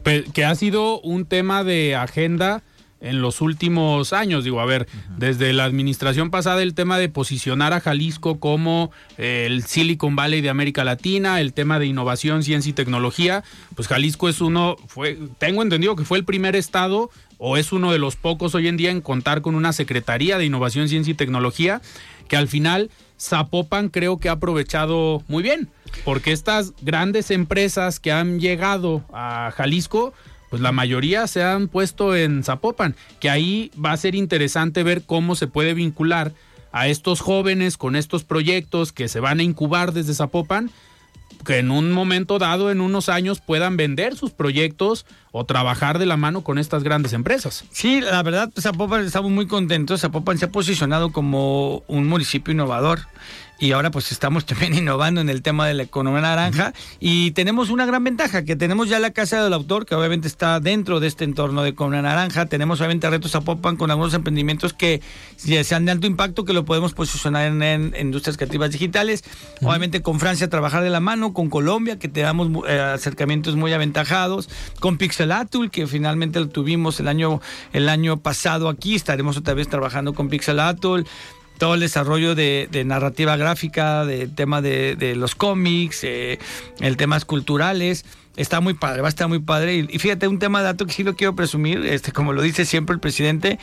[0.04, 2.62] Pe- que ha sido un tema de agenda
[3.02, 4.44] en los últimos años.
[4.44, 4.88] Digo, a ver,
[5.18, 10.42] desde la administración pasada el tema de posicionar a Jalisco como eh, el Silicon Valley
[10.42, 13.44] de América Latina, el tema de innovación, ciencia y tecnología,
[13.76, 17.92] pues Jalisco es uno, fue, tengo entendido que fue el primer estado o es uno
[17.92, 21.16] de los pocos hoy en día en contar con una Secretaría de Innovación, Ciencia y
[21.16, 21.82] Tecnología,
[22.28, 22.90] que al final
[23.20, 25.70] Zapopan creo que ha aprovechado muy bien,
[26.04, 30.14] porque estas grandes empresas que han llegado a Jalisco,
[30.50, 35.04] pues la mayoría se han puesto en Zapopan, que ahí va a ser interesante ver
[35.04, 36.32] cómo se puede vincular
[36.72, 40.70] a estos jóvenes con estos proyectos que se van a incubar desde Zapopan,
[41.46, 46.06] que en un momento dado, en unos años, puedan vender sus proyectos o trabajar de
[46.06, 47.64] la mano con estas grandes empresas.
[47.72, 50.02] Sí, la verdad, Zapopan estamos muy contentos.
[50.02, 53.02] Zapopan se ha posicionado como un municipio innovador
[53.60, 56.74] y ahora pues estamos también innovando en el tema de la economía naranja.
[57.00, 60.60] Y tenemos una gran ventaja, que tenemos ya la Casa del Autor, que obviamente está
[60.60, 65.02] dentro de este entorno de economía naranja, tenemos obviamente retos Zapopan con algunos emprendimientos que
[65.36, 69.24] sean de alto impacto, que lo podemos posicionar en, industrias creativas digitales,
[69.62, 74.50] obviamente con Francia trabajar de la mano, con Colombia, que tenemos eh, acercamientos muy aventajados,
[74.80, 77.42] con Pixelatul, que finalmente lo tuvimos el año,
[77.74, 81.06] el año pasado aquí, estaremos otra vez trabajando con Pixelatul,
[81.58, 86.40] todo el desarrollo de, narrativa gráfica, del tema de, los cómics, eh,
[86.80, 88.06] el temas culturales.
[88.36, 89.88] Está muy padre, va a estar muy padre.
[89.90, 92.66] Y, fíjate, un tema de dato que sí lo quiero presumir, este, como lo dice
[92.66, 93.58] siempre el presidente,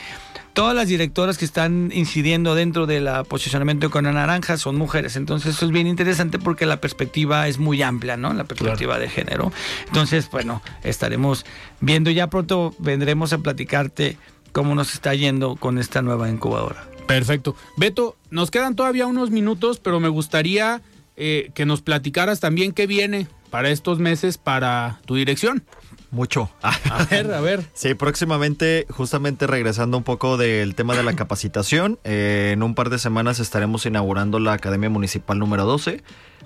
[0.52, 5.14] todas las directoras que están incidiendo dentro del posicionamiento con la naranja son mujeres.
[5.14, 8.32] Entonces eso es bien interesante porque la perspectiva es muy amplia, ¿no?
[8.32, 9.52] La perspectiva de género.
[9.86, 11.46] Entonces, bueno, estaremos
[11.80, 14.16] viendo ya pronto, vendremos a platicarte
[14.50, 16.93] cómo nos está yendo con esta nueva incubadora.
[17.06, 17.54] Perfecto.
[17.76, 20.82] Beto, nos quedan todavía unos minutos, pero me gustaría
[21.16, 25.64] eh, que nos platicaras también qué viene para estos meses para tu dirección.
[26.10, 26.48] Mucho.
[26.62, 27.64] A ver, a ver.
[27.74, 32.88] Sí, próximamente, justamente regresando un poco del tema de la capacitación, eh, en un par
[32.88, 36.02] de semanas estaremos inaugurando la Academia Municipal número 12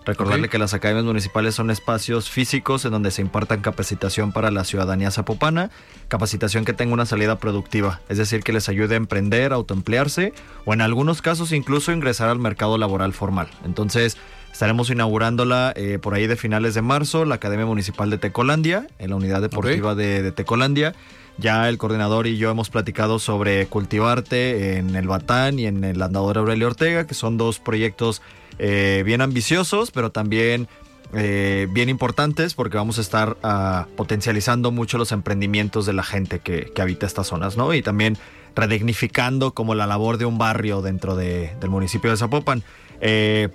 [0.08, 4.64] Recordarle que las academias municipales son espacios físicos en donde se impartan capacitación para la
[4.64, 5.70] ciudadanía zapopana,
[6.08, 10.32] capacitación que tenga una salida productiva, es decir, que les ayude a emprender, autoemplearse
[10.64, 13.48] o en algunos casos incluso ingresar al mercado laboral formal.
[13.66, 14.16] Entonces,
[14.50, 19.10] estaremos inaugurándola eh, por ahí de finales de marzo, la Academia Municipal de Tecolandia, en
[19.10, 20.94] la unidad deportiva de, de Tecolandia.
[21.36, 26.00] Ya el coordinador y yo hemos platicado sobre Cultivarte en el Batán y en el
[26.00, 28.22] Andador Aurelio Ortega, que son dos proyectos
[28.58, 30.68] eh, bien ambiciosos, pero también
[31.14, 36.40] eh, bien importantes porque vamos a estar ah, potencializando mucho los emprendimientos de la gente
[36.40, 37.72] que, habita estas zonas, ¿no?
[37.72, 38.18] Y también
[38.54, 42.62] redignificando como la labor de un barrio dentro del municipio de Zapopan.
[43.00, 43.48] Eh,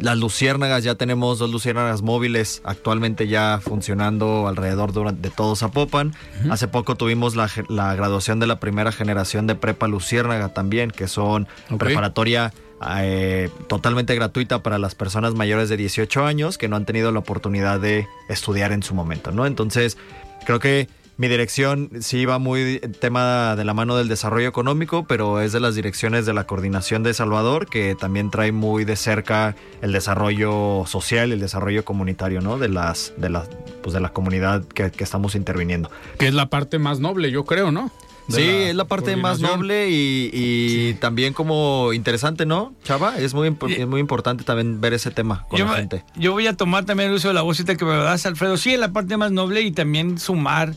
[0.00, 6.14] las luciérnagas, ya tenemos dos luciérnagas móviles actualmente ya funcionando alrededor de, todo Zapopan.
[6.50, 11.46] Hace poco tuvimos la, graduación de la primera generación de prepa luciérnaga también, que son
[11.78, 12.52] preparatoria
[13.00, 17.18] eh, totalmente gratuita para las personas mayores de 18 años que no han tenido la
[17.18, 19.46] oportunidad de estudiar en su momento, ¿no?
[19.46, 19.96] Entonces,
[20.44, 25.40] creo que mi dirección sí va muy tema de la mano del desarrollo económico, pero
[25.40, 29.54] es de las direcciones de la coordinación de Salvador que también trae muy de cerca
[29.82, 32.58] el desarrollo social, el desarrollo comunitario, ¿no?
[32.58, 33.48] De las, de las,
[33.82, 35.90] pues de la comunidad que, que estamos interviniendo.
[36.18, 37.92] Que es la parte más noble, yo creo, ¿no?
[38.28, 43.18] Sí, es la parte más noble y, también como interesante, ¿no, Chava?
[43.18, 46.04] Es muy, es muy importante también ver ese tema con la gente.
[46.16, 48.56] Yo voy a tomar también el uso de la vocita que me das, Alfredo.
[48.56, 50.74] Sí, es la parte más noble y también sumar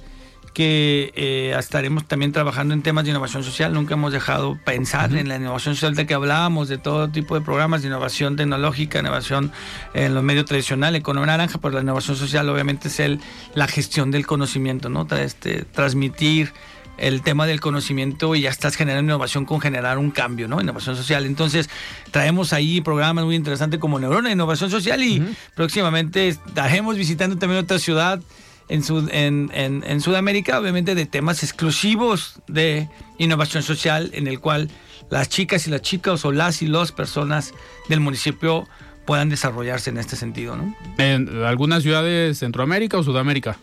[0.56, 3.74] que eh, estaremos también trabajando en temas de innovación social.
[3.74, 7.41] Nunca hemos dejado pensar en la innovación social de que hablábamos, de todo tipo de
[7.41, 9.52] programas de innovación tecnológica, innovación
[9.93, 13.20] en los medios tradicionales, economía naranja, pero la innovación social obviamente es el,
[13.54, 15.06] la gestión del conocimiento, ¿no?
[15.18, 16.54] Este, transmitir
[16.98, 20.62] el tema del conocimiento y ya estás generando innovación con generar un cambio, ¿no?
[20.62, 21.26] Innovación social.
[21.26, 21.70] Entonces,
[22.12, 25.24] traemos ahí programas muy interesantes como Neurona, Innovación Social y
[25.56, 28.22] próximamente estaremos visitando también otra ciudad
[28.68, 34.70] en, en, en, Sudamérica, obviamente de temas exclusivos de innovación social, en el cual
[35.12, 37.54] las chicas y las chicas o las y las personas
[37.89, 38.68] del municipio
[39.06, 40.76] puedan desarrollarse en este sentido, ¿no?
[40.98, 43.58] ¿En algunas ciudades de Centroamérica o Sudamérica?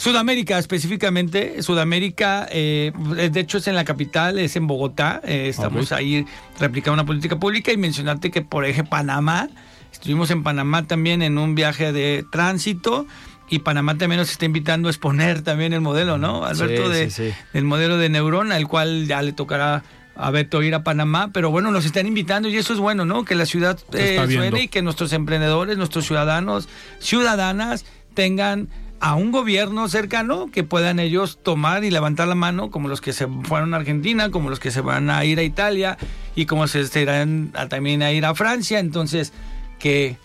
[0.00, 2.90] Sudamérica específicamente, Sudamérica, eh,
[3.30, 6.24] de hecho es en la capital, es en Bogotá, eh, estamos ahí
[6.58, 9.50] replicando una política pública y mencionarte que por ejemplo Panamá,
[9.92, 13.06] estuvimos en Panamá también en un viaje de tránsito
[13.50, 16.46] y Panamá también nos está invitando a exponer también el modelo, ¿no?
[16.46, 19.84] Alberto, de, el modelo de Neurona, el cual ya le tocará
[20.16, 23.26] a Beto ir a Panamá, pero bueno, nos están invitando y eso es bueno, ¿no?
[23.26, 26.70] Que la ciudad eh, suene y que nuestros emprendedores, nuestros ciudadanos,
[27.00, 27.84] ciudadanas
[28.14, 28.70] tengan
[29.00, 33.14] a un gobierno cercano que puedan ellos tomar y levantar la mano, como los que
[33.14, 35.96] se fueron a Argentina, como los que se van a ir a Italia
[36.36, 38.78] y como se irán también a ir a Francia.
[38.78, 39.32] Entonces,
[39.78, 40.18] que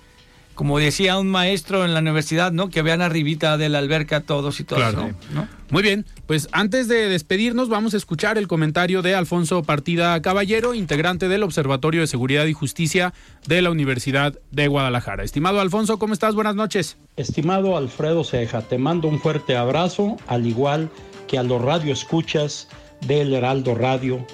[0.56, 2.70] como decía un maestro en la universidad, ¿no?
[2.70, 5.48] Que vean arribita de la alberca todos y todos, ¿no?
[5.70, 10.74] Muy bien, pues antes de despedirnos vamos a escuchar el comentario de Alfonso Partida Caballero,
[10.74, 13.14] integrante del Observatorio de Seguridad y Justicia
[13.48, 15.24] de la Universidad de Guadalajara.
[15.24, 16.36] Estimado Alfonso, ¿cómo estás?
[16.36, 16.98] Buenas noches.
[17.18, 20.90] Estimado Alfredo Ceja, te mando un fuerte abrazo, al igual
[21.28, 22.70] que a los radioescuchas
[23.02, 24.26] del Heraldo Radio.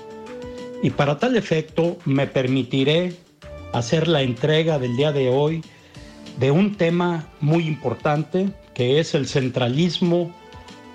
[0.83, 3.15] Y para tal efecto me permitiré
[3.73, 5.63] hacer la entrega del día de hoy
[6.41, 10.33] de un tema muy importante que es el centralismo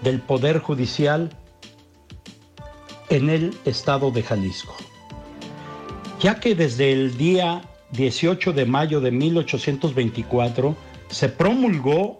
[0.02, 1.30] del Poder Judicial
[3.10, 4.74] en el estado de Jalisco.
[6.20, 10.76] Ya que desde el día 18 de mayo de 1824
[11.10, 12.18] se promulgó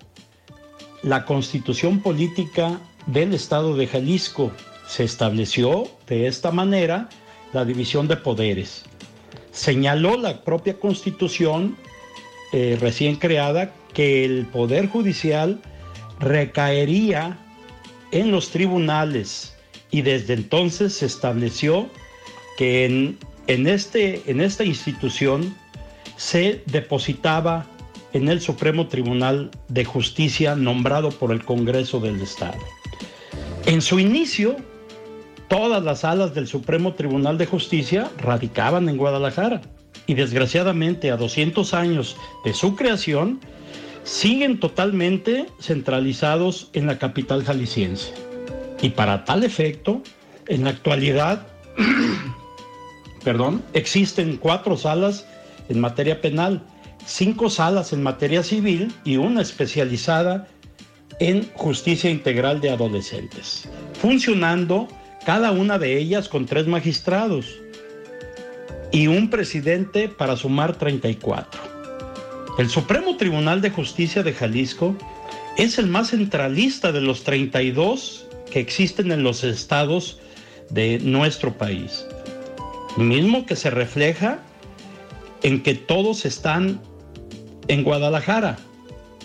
[1.02, 4.52] la constitución política del estado de Jalisco,
[4.86, 7.08] se estableció de esta manera
[7.52, 8.84] la división de poderes.
[9.50, 11.76] Señaló la propia constitución
[12.52, 15.60] eh, recién creada que el Poder Judicial
[16.20, 17.38] recaería
[18.12, 19.54] en los tribunales
[19.90, 21.88] y desde entonces se estableció
[22.56, 25.54] que en, en, este, en esta institución
[26.16, 27.66] se depositaba
[28.12, 32.58] en el Supremo Tribunal de Justicia nombrado por el Congreso del Estado.
[33.66, 34.56] En su inicio,
[35.48, 39.60] todas las salas del Supremo Tribunal de Justicia radicaban en Guadalajara
[40.06, 43.40] y desgraciadamente a 200 años de su creación,
[44.04, 48.14] siguen totalmente centralizados en la capital jalisciense.
[48.80, 50.02] Y para tal efecto,
[50.46, 51.46] en la actualidad,
[53.24, 55.26] perdón, existen cuatro salas
[55.68, 56.62] en materia penal,
[57.04, 60.46] cinco salas en materia civil y una especializada
[61.18, 63.68] en justicia integral de adolescentes,
[64.00, 64.86] funcionando
[65.24, 67.46] cada una de ellas con tres magistrados
[68.96, 71.60] y un presidente para sumar 34.
[72.56, 74.96] El Supremo Tribunal de Justicia de Jalisco
[75.58, 80.18] es el más centralista de los 32 que existen en los estados
[80.70, 82.06] de nuestro país.
[82.96, 84.38] Mismo que se refleja
[85.42, 86.80] en que todos están
[87.68, 88.56] en Guadalajara.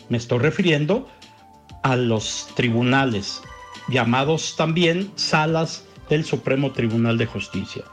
[0.10, 1.08] Me estoy refiriendo
[1.82, 3.42] a los tribunales,
[3.88, 7.86] llamados también salas del Supremo Tribunal de Justicia,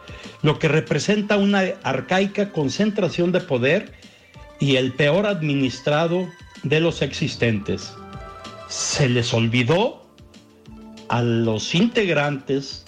[0.43, 3.93] lo que representa una arcaica concentración de poder
[4.59, 6.29] y el peor administrado
[6.65, 7.95] de los existentes.
[8.69, 10.05] Se les olvidó
[11.09, 12.85] a los integrantes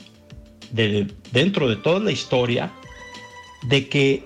[0.73, 2.73] de, dentro de toda la historia
[3.63, 4.25] de que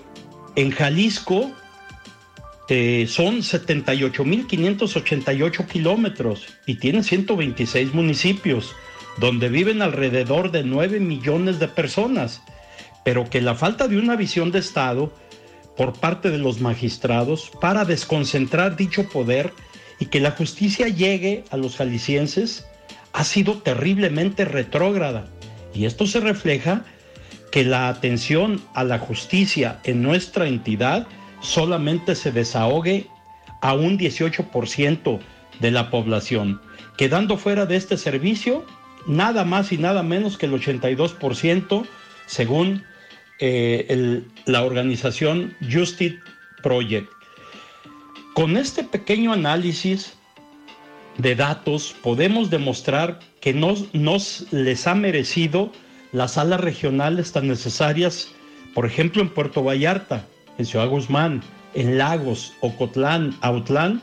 [0.55, 1.51] en Jalisco
[2.67, 8.73] eh, son 78.588 kilómetros y tiene 126 municipios
[9.17, 12.41] donde viven alrededor de 9 millones de personas,
[13.03, 15.13] pero que la falta de una visión de Estado
[15.77, 19.53] por parte de los magistrados para desconcentrar dicho poder
[19.99, 22.65] y que la justicia llegue a los jaliscienses
[23.13, 25.27] ha sido terriblemente retrógrada.
[25.73, 26.85] Y esto se refleja
[27.51, 31.07] que la atención a la justicia en nuestra entidad
[31.39, 33.07] solamente se desahogue
[33.61, 35.19] a un 18%
[35.59, 36.61] de la población,
[36.97, 38.65] quedando fuera de este servicio
[39.07, 41.85] nada más y nada menos que el 82%
[42.27, 42.83] según
[43.39, 46.19] eh, la organización Justice
[46.63, 47.09] Project.
[48.33, 50.13] Con este pequeño análisis
[51.17, 55.71] de datos podemos demostrar que no nos les ha merecido
[56.11, 58.31] las salas regionales tan necesarias,
[58.73, 60.25] por ejemplo en Puerto Vallarta,
[60.57, 61.41] en Ciudad Guzmán,
[61.73, 64.01] en Lagos, Ocotlán, Autlán,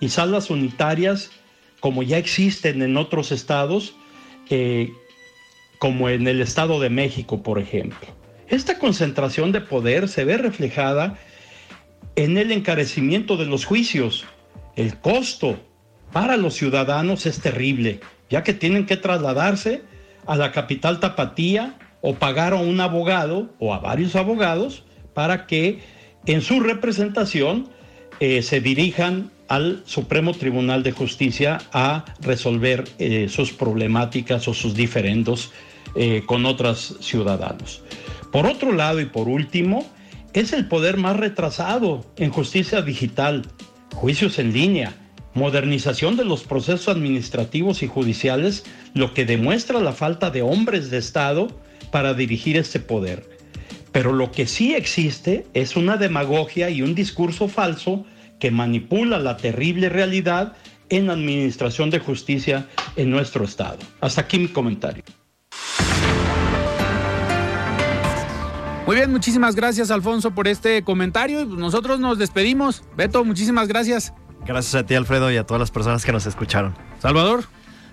[0.00, 1.30] y salas unitarias
[1.80, 3.94] como ya existen en otros estados,
[4.54, 4.92] eh,
[5.78, 8.06] como en el Estado de México, por ejemplo.
[8.48, 11.18] Esta concentración de poder se ve reflejada
[12.16, 14.26] en el encarecimiento de los juicios.
[14.76, 15.58] El costo
[16.12, 19.84] para los ciudadanos es terrible, ya que tienen que trasladarse
[20.26, 24.84] a la capital tapatía o pagar a un abogado o a varios abogados
[25.14, 25.78] para que
[26.26, 27.70] en su representación
[28.20, 34.74] eh, se dirijan al Supremo Tribunal de Justicia a resolver eh, sus problemáticas o sus
[34.74, 35.52] diferendos
[35.94, 37.82] eh, con otros ciudadanos.
[38.30, 39.86] Por otro lado y por último,
[40.32, 43.42] es el poder más retrasado en justicia digital,
[43.94, 44.94] juicios en línea,
[45.34, 48.64] modernización de los procesos administrativos y judiciales,
[48.94, 51.48] lo que demuestra la falta de hombres de Estado
[51.90, 53.28] para dirigir este poder.
[53.92, 58.06] Pero lo que sí existe es una demagogia y un discurso falso
[58.42, 60.54] que manipula la terrible realidad
[60.88, 62.66] en administración de justicia
[62.96, 63.78] en nuestro estado.
[64.00, 65.04] Hasta aquí mi comentario.
[68.84, 71.44] Muy bien, muchísimas gracias Alfonso por este comentario.
[71.44, 72.82] Nosotros nos despedimos.
[72.96, 74.12] Beto, muchísimas gracias.
[74.44, 76.74] Gracias a ti, Alfredo, y a todas las personas que nos escucharon.
[76.98, 77.44] Salvador.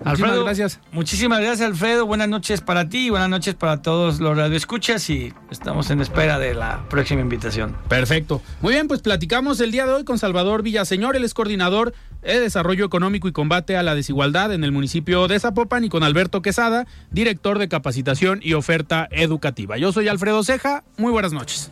[0.05, 0.79] Alfredo, Muchísimas gracias.
[0.91, 2.05] Muchísimas gracias, Alfredo.
[2.05, 6.39] Buenas noches para ti y buenas noches para todos los radioescuchas y estamos en espera
[6.39, 7.75] de la próxima invitación.
[7.89, 8.41] Perfecto.
[8.61, 12.39] Muy bien, pues platicamos el día de hoy con Salvador Villaseñor, él es coordinador de
[12.39, 16.41] Desarrollo Económico y Combate a la Desigualdad en el municipio de Zapopan y con Alberto
[16.41, 19.77] Quesada, director de Capacitación y Oferta Educativa.
[19.77, 21.71] Yo soy Alfredo Ceja, muy buenas noches.